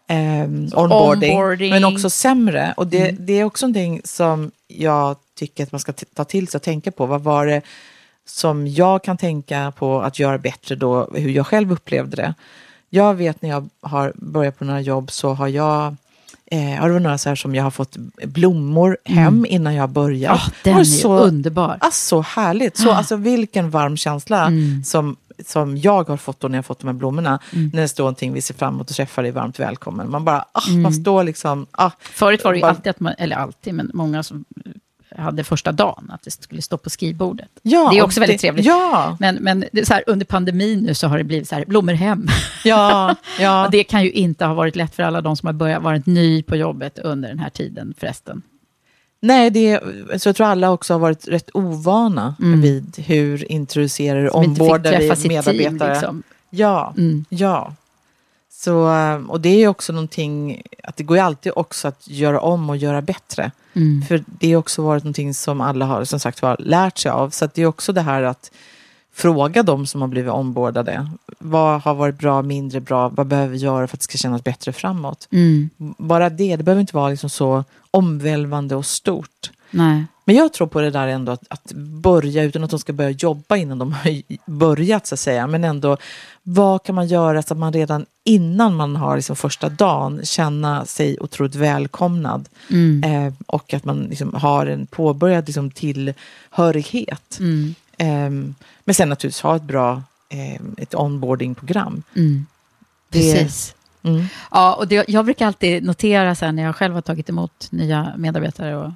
Eh, 0.08 0.41
onboarding, 0.43 1.32
onboarding. 1.32 1.69
men 1.71 1.86
också 1.86 2.10
sämre. 2.10 2.73
Och 2.78 2.88
det, 2.88 3.10
Mm. 3.10 3.25
det 3.25 3.34
är 3.34 3.43
också 3.43 3.65
någonting 3.67 4.02
som 4.04 4.52
jag 4.67 5.15
tycker 5.36 5.63
att 5.63 5.71
man 5.71 5.80
ska 5.80 5.93
ta 6.13 6.23
till 6.25 6.47
sig 6.47 6.58
och 6.58 6.63
tänka 6.63 6.91
på. 6.91 7.06
Vad 7.06 7.21
var 7.21 7.45
det 7.45 7.62
som 8.30 8.68
jag 8.68 9.04
kan 9.04 9.18
tänka 9.18 9.74
på 9.78 10.02
att 10.02 10.20
göra 10.20 10.38
bättre 10.38 10.76
då, 10.76 11.10
hur 11.13 11.30
jag 11.30 11.48
själv 11.48 11.72
upplevde 11.72 12.15
det. 12.15 12.34
Jag 12.89 13.13
vet 13.15 13.42
när 13.42 13.50
jag 13.50 13.70
har 13.82 14.13
börjat 14.15 14.60
på 14.60 14.65
några 14.65 14.82
jobb 14.82 15.12
så 15.12 15.34
har 15.34 15.48
jag 15.48 15.96
Eh, 16.52 16.84
det 16.86 16.92
var 16.92 17.00
några 17.00 17.18
så 17.18 17.30
här 17.30 17.36
som 17.36 17.56
jag 17.56 17.63
har 17.63 17.72
fått 17.72 17.98
blommor 18.24 18.98
hem 19.06 19.28
Mm. 19.28 19.46
innan 19.46 19.76
jag 19.76 19.89
började. 19.89 20.36
Ja, 20.36 20.52
den 20.63 20.74
Det 20.74 21.04
var 21.04 21.13
är 21.15 21.20
ju 21.20 21.26
underbar. 21.28 21.78
Alltså, 21.82 22.08
så 22.08 22.22
härligt. 22.22 22.78
Så, 22.78 22.92
Ah. 22.92 22.96
alltså, 22.96 23.15
vilken 23.15 23.70
varm 23.70 23.98
känsla 23.98 24.46
Mm. 24.48 24.84
som, 24.84 25.15
som 25.48 25.78
jag 25.78 26.10
har 26.10 26.18
fått 26.18 26.39
då 26.39 26.48
när 26.48 26.58
jag 26.58 26.65
fått 26.65 26.80
de 26.80 26.88
här 26.88 26.94
blommorna. 26.94 27.39
Mm. 27.54 27.70
När 27.74 27.82
det 27.82 27.88
står 27.88 28.04
någonting 28.04 28.34
vi 28.34 28.42
ser 28.42 28.54
fram 28.54 28.74
emot 28.74 28.89
och 28.89 28.96
träffar 28.96 29.24
dig 29.24 29.32
varmt 29.32 29.60
välkommen. 29.60 30.10
Man 30.12 30.26
bara, 30.26 30.46
ah, 30.52 30.68
Mm. 30.70 30.82
man 30.82 30.94
står 30.94 31.24
liksom... 31.24 31.65
Ah, 31.72 31.92
Förut 32.02 32.44
var 32.44 32.52
det 32.52 32.58
ju 32.58 32.62
bara- 32.62 32.70
alltid 32.72 32.89
att 32.89 33.00
man, 33.00 33.13
eller 33.18 33.36
alltid, 33.36 33.74
men 33.74 33.92
många 33.94 34.24
som 34.24 34.46
hade 35.19 35.43
första 35.43 35.71
dagen, 35.71 36.12
att 36.13 36.21
det 36.23 36.32
skulle 36.32 36.62
stå 36.62 36.77
på 36.77 36.89
skrivbordet. 36.89 37.47
Ja, 37.62 37.89
det 37.91 37.97
är 37.97 38.01
och 38.01 38.05
också 38.05 38.19
väldigt 38.19 38.38
det- 38.38 38.41
trevligt. 38.41 38.65
ja. 38.65 39.17
Men, 39.19 39.36
men 39.36 39.65
så 39.84 39.93
här, 39.93 40.03
under 40.08 40.25
pandemin 40.25 40.79
nu 40.79 40.93
så 40.93 41.08
har 41.08 41.17
det 41.17 41.23
blivit 41.23 41.47
så 41.49 41.55
här, 41.55 41.65
blommor 41.67 41.93
hem. 41.93 42.27
Ja, 42.63 43.15
ja. 43.39 43.65
Och 43.65 43.71
det 43.71 43.84
kan 43.84 44.03
ju 44.03 44.12
inte 44.12 44.45
ha 44.45 44.53
varit 44.53 44.75
lätt 44.75 44.95
för 44.95 45.03
alla 45.03 45.21
de 45.21 45.36
som 45.38 45.47
har 45.47 45.53
börjat 45.53 45.84
varit 45.84 46.05
ny 46.05 46.43
på 46.43 46.55
jobbet 46.55 46.99
under 46.99 47.29
den 47.29 47.39
här 47.39 47.49
tiden 47.49 47.93
förresten. 47.97 48.41
Nej, 49.21 49.49
det 49.49 49.79
så 50.17 50.29
jag 50.29 50.36
tror 50.36 50.47
alla 50.47 50.71
också 50.71 50.93
har 50.93 50.99
varit 50.99 51.27
rätt 51.27 51.49
ovana 51.53 52.36
Mm. 52.41 52.62
vid 52.62 52.97
hur 53.05 53.51
introducerar 53.51 54.36
ombordar 54.36 54.91
träffa 54.91 55.15
vi 55.15 55.27
medarbetare. 55.27 55.77
team, 55.79 55.89
liksom. 55.93 56.23
Ja, 56.49 56.93
Mm. 56.97 57.25
ja. 57.29 57.73
Så, 58.60 58.93
eh, 58.93 59.15
och 59.15 59.41
det 59.41 59.63
är 59.63 59.67
också 59.67 59.93
någonting, 59.93 60.62
att 60.84 60.98
det 60.98 61.04
går 61.04 61.17
ju 61.17 61.24
alltid 61.24 61.52
också 61.56 61.88
att 61.88 62.08
göra 62.08 62.39
om 62.39 62.69
och 62.69 62.78
göra 62.78 63.02
bättre. 63.02 63.52
Mm. 63.74 64.02
För 64.02 64.24
det 64.28 64.52
har 64.52 64.60
också 64.60 64.82
varit 64.82 65.04
någonting 65.04 65.34
som 65.34 65.62
alla 65.62 65.86
har 65.86 66.04
som 66.04 66.19
sagt 66.19 66.41
var 66.41 66.56
lärt 66.60 66.98
sig 66.98 67.12
av. 67.12 67.30
Så 67.30 67.50
det 67.54 67.62
är 67.62 67.65
också 67.65 67.93
det 67.93 68.02
här 68.02 68.24
att 68.24 68.52
fråga 69.13 69.63
de 69.63 69.88
som 69.88 70.02
har 70.02 70.08
blivit 70.08 70.32
ombordade. 70.32 71.10
Vad 71.39 71.82
har 71.82 71.93
varit 71.93 72.19
bra, 72.19 72.41
mindre 72.41 72.80
bra? 72.80 73.10
Vad 73.10 73.28
behöver 73.28 73.52
vi 73.52 73.58
göra 73.58 73.88
för 73.88 73.98
att 73.98 74.00
det 74.00 74.04
ska 74.04 74.17
kännas 74.17 74.43
bättre 74.43 74.74
framåt? 74.74 75.28
Mm. 75.32 75.69
Bara 75.98 76.30
det, 76.30 76.56
det 76.56 76.63
behöver 76.63 76.82
inte 76.82 76.95
vara 76.95 77.10
liksom 77.10 77.30
så 77.30 77.63
omvälvande 77.91 78.76
och 78.76 78.86
stort. 78.86 79.52
Nej. 79.72 80.06
Men 80.30 80.36
jag 80.36 80.54
tror 80.54 80.68
på 80.68 80.82
det 80.82 80.89
där 80.92 81.08
ändå 81.08 81.32
att, 81.32 81.44
att 81.48 81.72
börja 82.02 82.44
utan 82.44 82.63
att 82.63 82.70
de 82.70 82.80
ska 82.80 82.94
börja 82.94 83.10
jobba 83.10 83.58
innan 83.58 83.80
de 83.80 83.94
har 83.94 84.22
börjat 84.46 85.08
så 85.08 85.15
att 85.15 85.20
säga. 85.20 85.48
Men 85.48 85.63
ändå, 85.63 85.98
vad 86.44 86.84
kan 86.84 86.96
man 86.96 87.08
göra 87.08 87.42
så 87.42 87.54
att 87.54 87.58
man 87.60 87.74
redan 87.74 88.06
innan 88.24 88.76
man 88.76 88.96
har 88.96 89.15
liksom 89.15 89.36
första 89.36 89.70
dagen 89.70 90.22
känna 90.26 90.86
sig 90.86 91.18
otroligt 91.20 91.56
välkomnad. 91.56 92.50
Mm. 92.70 93.04
Eh, 93.04 93.34
och 93.46 93.74
att 93.74 93.86
man 93.86 94.00
liksom 94.04 94.34
har 94.34 94.65
en 94.65 94.86
påbörjad 94.88 95.48
liksom 95.48 95.72
tillhörighet. 95.72 97.38
Mm. 97.39 97.76
Eh, 97.98 98.54
men 98.84 98.96
sen 98.96 99.10
naturligtvis 99.10 99.42
ha 99.42 99.56
ett 99.56 99.63
bra 99.63 100.04
eh, 100.30 100.62
ett 100.78 100.96
onboardingprogram. 100.96 102.04
Mm. 102.15 102.46
Det- 103.10 103.20
Precis. 103.34 103.76
Mm. 104.04 104.26
Ja, 104.52 104.74
och 104.74 104.88
det, 104.88 105.10
jag 105.10 105.26
brukar 105.26 105.48
alltid 105.48 105.84
notera 105.84 106.36
sen 106.36 106.56
när 106.56 106.63
jag 106.63 106.76
själv 106.76 106.94
har 106.94 107.02
tagit 107.02 107.30
emot 107.30 107.68
nya 107.72 108.13
medarbetare, 108.18 108.78
och, 108.78 108.92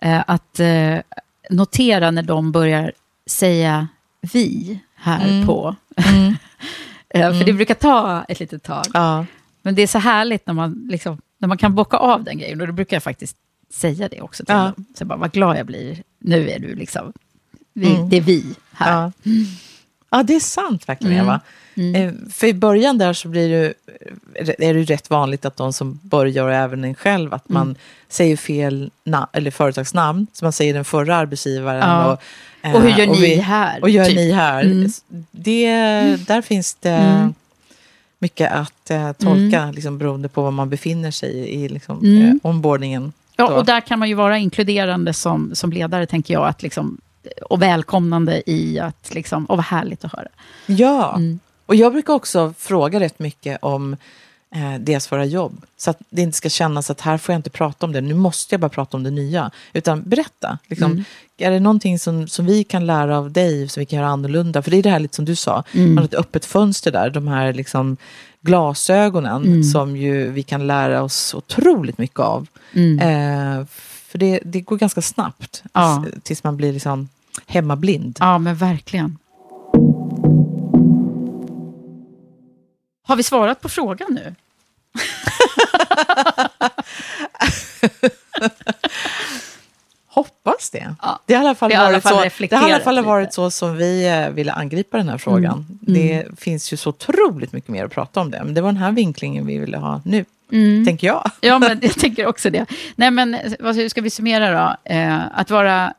att 0.00 0.60
eh, 0.60 0.98
notera 1.50 2.10
när 2.10 2.22
de 2.22 2.52
börjar 2.52 2.92
säga 3.26 3.88
vi 4.32 4.78
här 4.94 5.28
Mm. 5.28 5.46
på. 5.46 5.76
Mm. 5.96 6.34
Eh, 7.08 7.20
För 7.20 7.30
Mm. 7.34 7.46
det 7.46 7.52
brukar 7.52 7.74
ta 7.74 8.24
ett 8.28 8.40
litet 8.40 8.62
tag. 8.62 8.84
Ja. 8.94 9.26
Men 9.62 9.74
det 9.74 9.82
är 9.82 9.86
så 9.86 9.98
härligt 9.98 10.46
när 10.46 10.54
man, 10.54 10.86
liksom, 10.90 11.20
när 11.38 11.48
man 11.48 11.58
kan 11.58 11.74
bocka 11.74 11.96
av 11.96 12.24
den 12.24 12.38
grejen. 12.38 12.60
Och 12.60 12.66
då 12.66 12.72
brukar 12.72 12.96
jag 12.96 13.02
faktiskt 13.02 13.36
säga 13.74 14.08
det 14.08 14.20
också 14.20 14.44
till 14.44 14.54
Ja. 14.54 14.62
dem. 14.62 14.74
Så 14.94 15.02
jag 15.02 15.08
bara, 15.08 15.18
vad 15.18 15.32
glad 15.32 15.56
jag 15.58 15.66
blir. 15.66 16.02
Nu 16.18 16.50
är 16.50 16.58
du 16.58 16.74
liksom, 16.74 17.12
vi, 17.72 17.94
Mm. 17.94 18.08
det 18.08 18.16
är 18.16 18.20
vi 18.20 18.44
här. 18.72 18.92
Ja. 18.92 19.12
Ja, 20.16 20.22
det 20.22 20.34
är 20.34 20.40
sant 20.40 20.88
verkligen 20.88 21.12
Mm. 21.14 21.24
Eva. 21.26 21.40
Mm. 21.76 21.94
Eh, 22.08 22.14
För 22.32 22.46
i 22.46 22.54
början 22.54 22.98
där 22.98 23.12
så 23.12 23.28
blir 23.28 23.48
det, 23.50 23.74
är 24.58 24.74
det 24.74 24.80
ju 24.80 24.84
rätt 24.84 25.10
vanligt 25.10 25.44
att 25.44 25.56
de 25.56 25.72
som 25.72 25.98
börjar, 26.02 26.44
och 26.44 26.52
även 26.54 26.84
en 26.84 26.94
själv, 26.94 27.34
att 27.34 27.48
man 27.48 27.62
Mm. 27.62 27.76
säger 28.08 28.36
fel 28.36 28.90
eller 29.32 29.50
företagsnamn. 29.50 30.26
Så 30.32 30.44
man 30.44 30.52
säger 30.52 30.74
den 30.74 30.84
förra 30.84 31.16
arbetsgivaren. 31.16 31.80
Ja. 31.80 32.12
Och, 32.12 32.20
eh, 32.68 32.74
Och 32.74 32.82
hur 32.82 32.88
gör 32.90 33.06
ni 33.06 33.20
vi- 33.20 33.34
här, 33.34 33.82
Och 33.82 33.90
gör 33.90 34.04
typ. 34.04 34.16
ni 34.16 34.32
här. 34.32 34.62
Mm. 34.64 34.90
Det, 35.30 35.66
Där 36.26 36.42
finns 36.42 36.74
det 36.74 36.90
Mm. 36.90 37.34
mycket 38.18 38.52
att 38.52 38.90
eh, 38.90 39.12
tolka 39.12 39.70
liksom, 39.70 39.98
beroende 39.98 40.28
på 40.28 40.42
var 40.42 40.50
man 40.50 40.70
befinner 40.70 41.10
sig 41.10 41.30
i, 41.34 41.64
i 41.64 41.68
liksom, 41.68 41.98
Mm. 41.98 42.22
eh, 42.28 42.34
onboardingen. 42.42 43.12
Ja, 43.36 43.48
Då. 43.48 43.54
och 43.56 43.64
där 43.64 43.80
kan 43.80 43.98
man 43.98 44.08
ju 44.08 44.14
vara 44.14 44.38
inkluderande 44.38 45.12
som, 45.12 45.50
som 45.54 45.72
ledare, 45.72 46.06
tänker 46.06 46.34
jag. 46.34 46.46
Att 46.48 46.62
liksom, 46.62 46.98
och 47.42 47.62
välkomnande 47.62 48.50
i 48.50 48.78
att, 48.78 49.14
liksom, 49.14 49.44
och 49.44 49.56
vad 49.56 49.64
härligt 49.66 50.04
att 50.04 50.12
höra. 50.12 50.28
Ja, 50.66 51.14
Mm. 51.16 51.38
och 51.66 51.74
jag 51.74 51.92
brukar 51.92 52.12
också 52.14 52.54
fråga 52.58 53.00
rätt 53.00 53.18
mycket 53.18 53.58
om 53.62 53.96
eh, 54.54 54.74
deras 54.80 55.06
förra 55.06 55.24
jobb. 55.24 55.62
Så 55.76 55.90
att 55.90 55.98
det 56.10 56.22
inte 56.22 56.36
ska 56.36 56.48
kännas 56.48 56.90
att 56.90 57.00
här 57.00 57.18
får 57.18 57.32
jag 57.32 57.38
inte 57.38 57.50
prata 57.50 57.86
om 57.86 57.92
det, 57.92 58.00
nu 58.00 58.14
måste 58.14 58.54
jag 58.54 58.60
bara 58.60 58.68
prata 58.68 58.96
om 58.96 59.02
det 59.02 59.10
nya. 59.10 59.50
Utan 59.72 60.02
berätta. 60.02 60.58
Liksom, 60.66 60.92
Mm. 60.92 61.04
Är 61.38 61.50
det 61.50 61.60
någonting 61.60 61.98
som, 61.98 62.28
som 62.28 62.46
vi 62.46 62.64
kan 62.64 62.86
lära 62.86 63.18
av 63.18 63.32
dig, 63.32 63.68
som 63.68 63.80
vi 63.80 63.86
kan 63.86 63.96
göra 63.98 64.08
annorlunda? 64.08 64.62
För 64.62 64.70
det 64.70 64.76
är 64.76 64.82
det 64.82 64.90
här 64.90 64.98
lite 64.98 65.16
som 65.16 65.24
du 65.24 65.36
sa, 65.36 65.62
Mm. 65.72 65.88
man 65.94 65.98
har 65.98 66.04
ett 66.04 66.14
öppet 66.14 66.44
fönster 66.44 66.92
där, 66.92 67.10
de 67.10 67.28
här 67.28 67.52
liksom 67.52 67.96
glasögonen 68.40 69.44
Mm. 69.44 69.62
som 69.64 69.96
ju 69.96 70.30
vi 70.30 70.42
kan 70.42 70.66
lära 70.66 71.02
oss 71.02 71.34
otroligt 71.34 71.98
mycket 71.98 72.18
av. 72.20 72.46
Mm. 72.72 72.98
Eh, 72.98 73.66
för 74.14 74.18
det, 74.18 74.40
det 74.44 74.60
går 74.60 74.76
ganska 74.76 75.02
snabbt 75.02 75.62
Ja. 75.72 76.04
tills 76.22 76.44
man 76.44 76.56
blir 76.56 76.72
liksom 76.72 77.08
hemmablind. 77.46 78.16
Ja, 78.20 78.38
men 78.38 78.56
verkligen. 78.56 79.18
Har 83.06 83.16
vi 83.16 83.22
svarat 83.22 83.60
på 83.60 83.68
frågan 83.68 84.14
nu? 84.14 84.34
Hoppas 90.06 90.70
det. 90.70 90.94
Ja. 91.02 91.20
Det 91.26 91.34
har 91.34 91.42
i 91.42 91.46
alla 91.46 91.54
fall 91.54 91.70
varit 91.72 92.02
fall 92.02 92.30
så, 92.30 92.46
det 92.48 92.56
har 92.56 92.68
i 92.68 92.72
alla 92.72 92.84
fall 92.84 92.94
lite. 92.94 93.06
varit 93.08 93.32
så 93.34 93.50
som 93.50 93.76
vi 93.76 94.06
eh, 94.08 94.30
ville 94.30 94.52
angripa 94.52 94.96
den 94.96 95.08
här 95.08 95.18
frågan. 95.18 95.52
Mm. 95.52 95.78
Det 95.94 96.24
finns 96.38 96.72
ju 96.72 96.76
så 96.76 96.88
otroligt 96.90 97.52
mycket 97.52 97.70
mer 97.70 97.84
att 97.84 97.92
prata 97.92 98.20
om 98.20 98.30
det. 98.30 98.44
Men 98.44 98.54
det 98.54 98.60
var 98.60 98.68
den 98.68 98.76
här 98.82 98.92
vinklingen 98.92 99.46
vi 99.46 99.58
ville 99.58 99.78
ha 99.78 100.00
nu, 100.04 100.24
Mm. 100.54 100.84
tänker 100.84 101.06
jag. 101.06 101.30
Ja, 101.40 101.58
men 101.58 101.78
jag 101.82 101.94
tänker 101.94 102.26
också 102.26 102.50
det. 102.50 102.66
Nej, 102.96 103.10
men 103.10 103.36
vad 103.60 103.76
hur 103.76 103.88
ska 103.88 104.00
vi 104.00 104.10
summera 104.10 104.52
då? 104.52 104.92
Eh, 104.92 105.22
att 105.32 105.50
vara, 105.50 105.94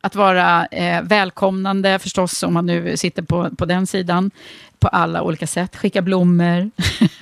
att 0.00 0.14
vara 0.14 0.66
eh, 0.66 1.02
välkomnande 1.02 1.98
förstås, 1.98 2.42
om 2.42 2.54
man 2.54 2.66
nu 2.66 2.96
sitter 2.96 3.22
på, 3.22 3.50
på 3.56 3.64
den 3.64 3.86
sidan, 3.86 4.30
på 4.78 4.88
alla 4.88 5.22
olika 5.22 5.46
sätt. 5.46 5.76
Skicka 5.76 6.02
blommor, 6.02 6.70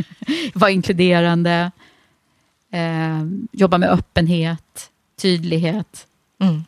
vara 0.55 0.71
inkluderande, 0.71 1.71
eh, 2.73 3.23
jobba 3.53 3.79
med 3.79 3.91
öppenhet, 3.91 4.91
tydlighet. 5.17 6.07
Mm. 6.41 6.65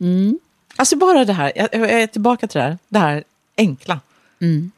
Mm. 0.00 0.38
Alltså 0.76 0.96
bara 0.96 1.24
det 1.24 1.32
här, 1.32 1.52
jag, 1.56 1.68
jag 1.72 1.90
är 1.90 2.06
tillbaka 2.06 2.46
till 2.46 2.58
det 2.58 2.64
här, 2.64 2.78
det 2.88 2.98
här 2.98 3.24
enkla. 3.56 4.00
Mm. 4.40 4.70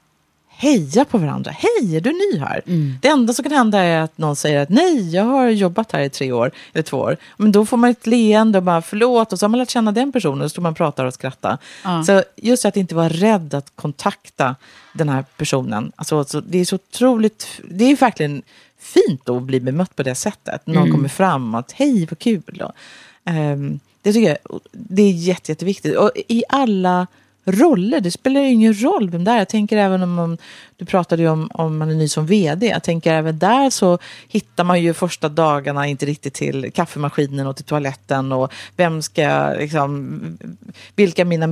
Heja 0.64 1.05
på 1.05 1.18
varandra. 1.18 1.50
Hej, 1.50 1.96
är 1.96 2.00
du 2.00 2.12
ny 2.12 2.38
här? 2.38 2.62
Mm. 2.66 2.94
Det 3.03 3.09
enda 3.09 3.33
som 3.33 3.42
kan 3.42 3.53
hända 3.53 3.79
är 3.79 4.00
att 4.00 4.18
någon 4.18 4.37
säger 4.37 4.61
att 4.62 4.68
nej, 4.68 5.14
jag 5.14 5.24
har 5.24 5.48
jobbat 5.48 5.92
här 5.92 6.00
i 6.00 6.11
tre 6.11 6.33
år, 6.33 6.50
eller 6.72 6.83
två 6.83 6.98
år. 6.98 7.16
Men 7.37 7.53
då 7.53 7.66
får 7.66 7.77
man 7.77 7.90
ett 7.90 8.07
leende 8.07 8.59
och 8.59 8.64
bara 8.64 8.83
förlåt, 8.83 9.33
och 9.33 9.38
så 9.38 9.44
har 9.44 9.48
man 9.48 9.59
lärt 9.59 9.70
känna 9.70 9.92
den 9.92 10.12
personen, 10.12 10.40
och 10.40 10.44
så 10.44 10.48
står 10.48 10.62
man 10.62 10.70
och 10.72 10.77
pratar 10.77 11.05
och 11.05 11.14
skrattar. 11.14 11.59
Ja. 11.85 12.05
Så 12.05 12.22
just 12.37 12.64
att 12.64 12.77
inte 12.77 12.94
vara 12.94 13.09
rädd 13.09 13.55
att 13.55 13.72
kontakta 13.77 14.57
den 14.92 15.09
här 15.09 15.24
personen. 15.37 15.92
Alltså, 15.96 16.24
så 16.24 16.40
det 16.40 16.59
är 16.59 16.64
så 16.64 16.74
otroligt, 16.74 17.48
det 17.70 17.85
är 17.85 17.96
verkligen 17.96 18.42
fint 18.79 19.29
att 19.29 19.42
bli 19.42 19.61
bemött 19.61 19.96
på 19.96 20.03
det 20.03 20.14
sättet. 20.14 20.66
Någon 20.66 20.77
Mm. 20.77 20.92
kommer 20.92 21.09
fram 21.09 21.55
och 21.55 21.61
att 21.61 21.72
hej, 21.72 22.07
vad 22.11 22.18
kul. 22.18 22.62
Ehm, 23.24 23.81
det 24.03 24.12
tycker 24.12 24.29
jag 24.29 24.61
det 24.72 25.03
är 25.03 25.11
jätte, 25.12 25.53
jätteviktigt. 25.53 25.96
Och 25.96 26.11
i 26.29 26.44
alla 26.48 27.07
roller, 27.44 28.00
det 28.00 28.11
spelar 28.11 28.40
ju 28.40 28.48
ingen 28.50 28.83
roll 28.83 29.11
vem 29.11 29.24
det 29.24 29.30
är. 29.30 29.38
Jag 29.38 29.48
tänker 29.48 29.76
även 29.76 30.02
om, 30.02 30.18
om 30.18 30.38
du 30.76 30.85
pratade 30.85 31.22
ju 31.22 31.28
om, 31.28 31.48
om 31.52 31.76
man 31.78 31.90
är 31.90 31.94
ny 31.94 32.09
som 32.09 32.26
vd. 32.26 32.66
Jag 32.66 32.83
tänker 32.83 33.12
även 33.14 33.38
där 33.38 33.70
så 33.70 33.98
hittar 34.28 34.64
man 34.64 34.83
ju 34.83 34.94
första 34.94 35.28
dagarna 35.28 35.87
inte 35.87 36.07
riktigt 36.07 36.35
till 36.35 36.70
kaffemaskinen 36.74 37.46
och 37.46 37.57
till 37.57 37.64
toaletten 37.64 38.33
och 38.33 38.52
vem 38.76 39.02
ska 39.02 39.54
liksom, 39.59 40.20
vilka 40.96 41.24
mina, 41.24 41.46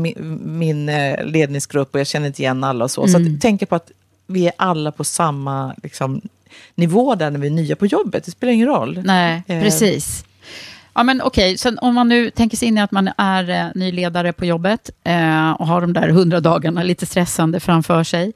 min 0.45 0.89
eh, 0.89 1.25
ledningsgrupp 1.25 1.95
och 1.95 2.01
jag 2.01 2.07
känner 2.07 2.27
inte 2.27 2.43
igen 2.43 2.65
alla 2.65 2.85
och 2.85 2.91
så. 2.91 3.09
Så 3.09 3.17
Mm. 3.17 3.35
att, 3.35 3.41
tänka 3.41 3.67
på 3.67 3.75
att 3.75 3.91
vi 4.27 4.47
är 4.47 4.53
alla 4.57 4.93
på 4.93 5.05
samma 5.05 5.75
liksom, 5.83 6.21
nivå 6.75 7.15
där 7.15 7.31
när 7.31 7.39
vi 7.41 7.47
är 7.47 7.51
nya 7.51 7.77
på 7.77 7.87
jobbet. 7.87 8.25
Det 8.25 8.31
spelar 8.31 8.53
ingen 8.53 8.67
roll. 8.69 9.01
Nej, 9.05 9.43
Eh, 9.47 9.63
precis. 9.63 10.25
Ja, 10.95 11.03
men 11.03 11.23
okej, 11.23 11.59
sen 11.59 11.79
om 11.79 11.95
man 11.95 12.09
nu 12.09 12.31
tänker 12.31 12.57
sig 12.57 12.69
in 12.69 12.79
i 12.79 12.81
att 12.81 12.91
man 12.93 13.11
är 13.17 13.51
eh, 13.51 13.67
ny 13.75 13.93
ledare 13.93 14.33
på 14.33 14.45
jobbet 14.45 14.91
eh, 15.05 15.51
och 15.51 15.67
har 15.67 15.81
de 15.81 15.93
där 15.93 16.09
hundra 16.09 16.41
dagarna 16.41 16.83
lite 16.83 17.07
stressande 17.07 17.61
framför 17.61 18.05
sig. 18.05 18.33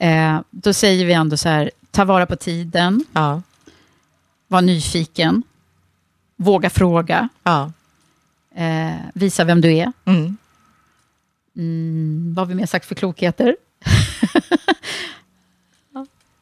Eh, 0.00 0.40
då 0.50 0.72
säger 0.72 1.04
vi 1.06 1.12
ändå 1.12 1.36
så 1.36 1.48
här, 1.48 1.70
ta 1.90 2.04
vara 2.04 2.26
på 2.26 2.36
tiden, 2.36 3.04
Ja. 3.12 3.42
var 4.48 4.62
nyfiken, 4.62 5.42
våga 6.36 6.70
fråga, 6.70 7.28
Ja. 7.42 7.72
eh, 8.56 8.94
visa 9.14 9.44
vem 9.44 9.60
du 9.60 9.72
är. 9.74 9.92
Mm. 10.04 10.36
Mm, 11.56 12.34
vad 12.36 12.46
har 12.46 12.48
vi 12.48 12.54
mer 12.54 12.66
sagt 12.66 12.86
för 12.86 12.94
klokheter? 12.94 13.56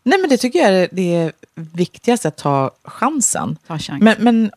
Nej, 0.06 0.18
men 0.20 0.30
det 0.30 0.36
tycker 0.36 0.58
jag 0.58 0.68
är 0.74 0.88
det 0.92 1.32
viktigaste, 1.54 2.28
att 2.28 2.36
ta 2.36 2.70
chansen. 2.84 3.56
Ta 3.66 3.78
chans. 3.78 4.02
Men, 4.02 4.16
men 4.18 4.50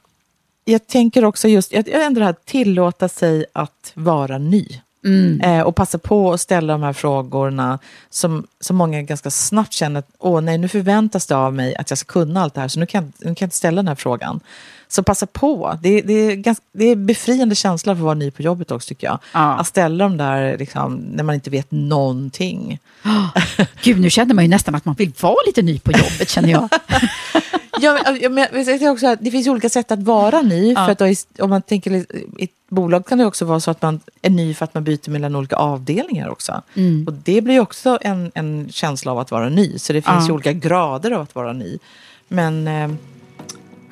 jag 0.72 0.88
tänker 0.88 1.26
också 1.26 1.48
just, 1.48 1.72
jag 1.72 1.88
ändå 2.06 2.20
det 2.20 2.26
här 2.26 2.36
tillåta 2.46 3.10
sig 3.10 3.46
att 3.54 3.92
vara 3.94 4.38
ny. 4.38 4.66
Mm. 5.06 5.42
Eh, 5.42 5.62
och 5.62 5.76
passa 5.76 5.98
på 5.98 6.34
att 6.34 6.42
ställa 6.42 6.74
de 6.74 6.84
här 6.84 6.94
frågorna 6.94 7.80
som, 8.10 8.48
som 8.60 8.76
många 8.76 9.02
ganska 9.02 9.30
snabbt 9.32 9.74
känner 9.74 10.00
att 10.00 10.10
åh 10.20 10.42
nej, 10.42 10.58
nu 10.58 10.68
förväntas 10.68 11.26
det 11.26 11.36
av 11.36 11.54
mig 11.54 11.76
att 11.76 11.90
jag 11.92 11.98
ska 12.00 12.14
kunna 12.14 12.42
allt 12.42 12.54
det 12.54 12.62
här, 12.62 12.68
så 12.68 12.80
nu 12.80 12.86
kan, 12.86 13.04
jag- 13.04 13.14
nu 13.30 13.36
kan 13.36 13.36
jag 13.40 13.46
inte 13.48 13.56
ställa 13.56 13.76
den 13.76 13.88
här 13.88 13.96
frågan. 13.96 14.40
Så 14.90 15.04
passa 15.04 15.26
på. 15.26 15.78
Det, 15.82 16.02
det, 16.02 16.14
är 16.14 16.36
ganska, 16.36 16.64
det 16.74 16.86
är 16.86 16.96
befriande 16.96 17.56
känsla 17.56 17.96
för 17.96 18.00
att 18.00 18.04
vara 18.06 18.14
ny 18.14 18.32
på 18.32 18.42
jobbet 18.42 18.72
också 18.72 18.88
tycker 18.90 19.08
jag. 19.08 19.20
Ja. 19.34 19.56
Att 19.58 19.68
ställa 19.68 20.04
dem 20.04 20.18
där 20.18 20.58
liksom, 20.58 20.96
när 20.96 21.24
man 21.24 21.36
inte 21.36 21.50
vet 21.50 21.72
någonting. 21.72 22.80
Gud, 23.84 24.00
nu 24.00 24.10
känner 24.10 24.34
man 24.34 24.44
ju 24.44 24.50
nästan 24.50 24.76
att 24.76 24.86
man 24.86 24.96
vill 24.96 25.12
vara 25.22 25.36
lite 25.48 25.62
ny 25.62 25.80
på 25.80 25.92
jobbet, 25.92 26.30
känner 26.30 26.50
jag. 26.50 26.70
Ja, 27.82 28.00
men, 28.30 28.38
ja, 28.38 28.48
jag 28.54 28.66
säger 28.66 28.90
också 28.92 29.08
att 29.08 29.20
det 29.22 29.32
finns 29.32 29.48
olika 29.48 29.70
sätt 29.70 29.92
att 29.92 30.04
vara 30.04 30.42
ny. 30.42 30.74
Ja. 30.74 30.86
För 30.86 30.92
att 30.92 30.98
då, 31.38 31.44
om 31.44 31.50
man 31.50 31.62
tänker 31.62 31.92
i 31.92 32.06
ett 32.40 32.50
bolag 32.70 33.06
kan 33.06 33.18
det 33.18 33.26
också 33.26 33.46
vara 33.46 33.60
så 33.60 33.72
att 33.72 33.82
man 33.82 34.00
är 34.22 34.30
ny 34.30 34.54
för 34.54 34.64
att 34.64 34.74
man 34.74 34.84
byter 34.84 35.10
mellan 35.10 35.36
olika 35.36 35.56
avdelningar 35.56 36.30
också. 36.30 36.62
Mm. 36.76 37.08
Och 37.08 37.14
det 37.14 37.42
blir 37.42 37.60
också 37.60 37.98
en, 38.02 38.32
en 38.36 38.68
känsla 38.72 39.12
av 39.12 39.20
att 39.20 39.32
vara 39.32 39.50
ny. 39.50 39.80
Så 39.80 39.94
det 39.94 40.02
finns 40.02 40.16
Ja. 40.20 40.28
ju 40.28 40.32
olika 40.34 40.54
grader 40.54 41.12
av 41.12 41.22
att 41.22 41.36
vara 41.36 41.54
ny. 41.54 41.80
Men 42.28 42.68
eh, 42.68 42.90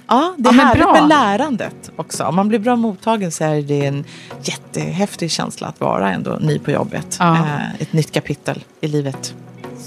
ja, 0.07 0.33
det 0.37 0.43
Ja, 0.43 0.49
är 0.49 0.55
men 0.55 0.65
härligt 0.67 0.91
med 1.01 1.07
lärandet 1.07 1.91
också. 1.95 2.23
Om 2.23 2.35
man 2.35 2.47
blir 2.47 2.59
bra 2.59 2.75
mottagen 2.75 3.31
så 3.31 3.43
är 3.43 3.61
det 3.61 3.85
en 3.85 4.05
jättehäftig 4.43 5.31
känsla 5.31 5.67
att 5.67 5.79
vara 5.79 6.11
ändå 6.13 6.37
ny 6.41 6.59
på 6.59 6.71
jobbet. 6.71 7.17
Ja. 7.19 7.35
Eh, 7.35 7.81
ett 7.81 7.93
nytt 7.93 8.11
kapitel 8.11 8.63
i 8.81 8.87
livet. 8.87 9.33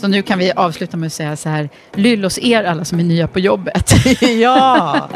Så 0.00 0.08
nu 0.08 0.22
kan 0.22 0.38
vi 0.38 0.52
avsluta 0.52 0.96
med 0.96 1.06
att 1.06 1.12
säga 1.12 1.36
så 1.36 1.48
här, 1.48 1.68
lyll 1.92 2.24
hos 2.24 2.38
er 2.38 2.64
alla 2.64 2.84
som 2.84 3.00
är 3.00 3.04
nya 3.04 3.28
på 3.28 3.40
jobbet. 3.40 3.92
ja, 4.20 5.08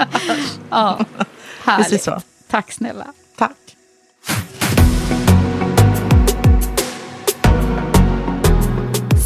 ja, 0.71 0.99
härligt. 1.64 1.87
precis 1.87 2.05
så. 2.05 2.21
Tack 2.51 2.73
snälla. 2.73 3.07
Tack. 3.38 3.57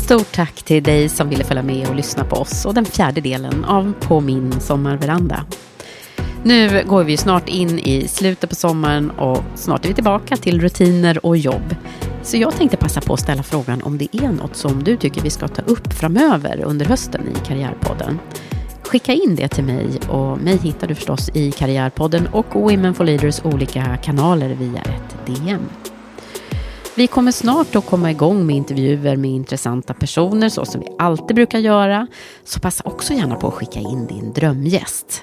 Stort 0.04 0.32
tack 0.32 0.62
till 0.62 0.82
dig 0.82 1.08
som 1.08 1.28
ville 1.28 1.44
följa 1.44 1.62
med 1.62 1.88
och 1.88 1.94
lyssna 1.94 2.24
på 2.24 2.36
oss 2.36 2.64
och 2.64 2.74
den 2.74 2.84
fjärde 2.84 3.20
delen 3.20 3.64
av 3.64 3.92
På 4.00 4.20
min 4.20 4.60
sommarveranda. 4.60 5.44
Nu 6.42 6.84
går 6.86 7.04
vi 7.04 7.16
snart 7.16 7.48
in 7.48 7.78
i 7.78 8.08
slutet 8.08 8.50
på 8.50 8.56
sommaren 8.56 9.10
och 9.10 9.44
snart 9.54 9.84
är 9.84 9.88
vi 9.88 9.94
tillbaka 9.94 10.36
till 10.36 10.60
rutiner 10.60 11.26
och 11.26 11.36
jobb. 11.36 11.74
Så 12.26 12.36
jag 12.36 12.56
tänkte 12.56 12.76
passa 12.76 13.00
på 13.00 13.14
att 13.14 13.20
ställa 13.20 13.42
frågan 13.42 13.82
om 13.82 13.98
det 13.98 14.16
är 14.16 14.32
något 14.32 14.56
som 14.56 14.84
du 14.84 14.96
tycker 14.96 15.20
vi 15.20 15.30
ska 15.30 15.48
ta 15.48 15.62
upp 15.62 15.92
framöver 15.92 16.62
under 16.64 16.86
hösten 16.86 17.28
i 17.28 17.46
Karriärpodden. 17.46 18.18
Skicka 18.82 19.12
in 19.12 19.36
det 19.36 19.48
till 19.48 19.64
mig 19.64 20.00
och 20.08 20.38
mig 20.38 20.56
hittar 20.56 20.86
du 20.86 20.94
förstås 20.94 21.28
i 21.34 21.52
Karriärpodden 21.52 22.26
och 22.26 22.54
Women 22.54 22.94
for 22.94 23.04
Leaders 23.04 23.44
olika 23.44 23.96
kanaler 23.96 24.48
via 24.48 24.80
ett 24.80 25.26
DM. 25.26 25.62
Vi 26.96 27.06
kommer 27.06 27.32
snart 27.32 27.76
att 27.76 27.86
komma 27.86 28.10
igång 28.10 28.46
med 28.46 28.56
intervjuer 28.56 29.16
med 29.16 29.30
intressanta 29.30 29.94
personer 29.94 30.48
så 30.48 30.64
som 30.64 30.80
vi 30.80 30.86
alltid 30.98 31.36
brukar 31.36 31.58
göra. 31.58 32.06
Så 32.44 32.60
passa 32.60 32.82
också 32.86 33.14
gärna 33.14 33.34
på 33.34 33.48
att 33.48 33.54
skicka 33.54 33.80
in 33.80 34.06
din 34.06 34.32
drömgäst. 34.32 35.22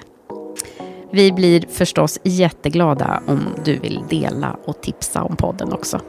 Vi 1.12 1.32
blir 1.32 1.64
förstås 1.70 2.18
jätteglada 2.22 3.22
om 3.26 3.40
du 3.64 3.78
vill 3.78 4.00
dela 4.10 4.56
och 4.64 4.82
tipsa 4.82 5.22
om 5.22 5.36
podden 5.36 5.72
också. 5.72 6.00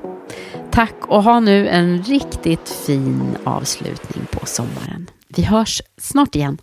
Tack 0.71 0.95
och 1.07 1.23
ha 1.23 1.39
nu 1.39 1.67
en 1.67 2.03
riktigt 2.03 2.69
fin 2.69 3.37
avslutning 3.43 4.25
på 4.31 4.45
sommaren. 4.45 5.09
Vi 5.27 5.43
hörs 5.43 5.81
snart 5.97 6.35
igen. 6.35 6.57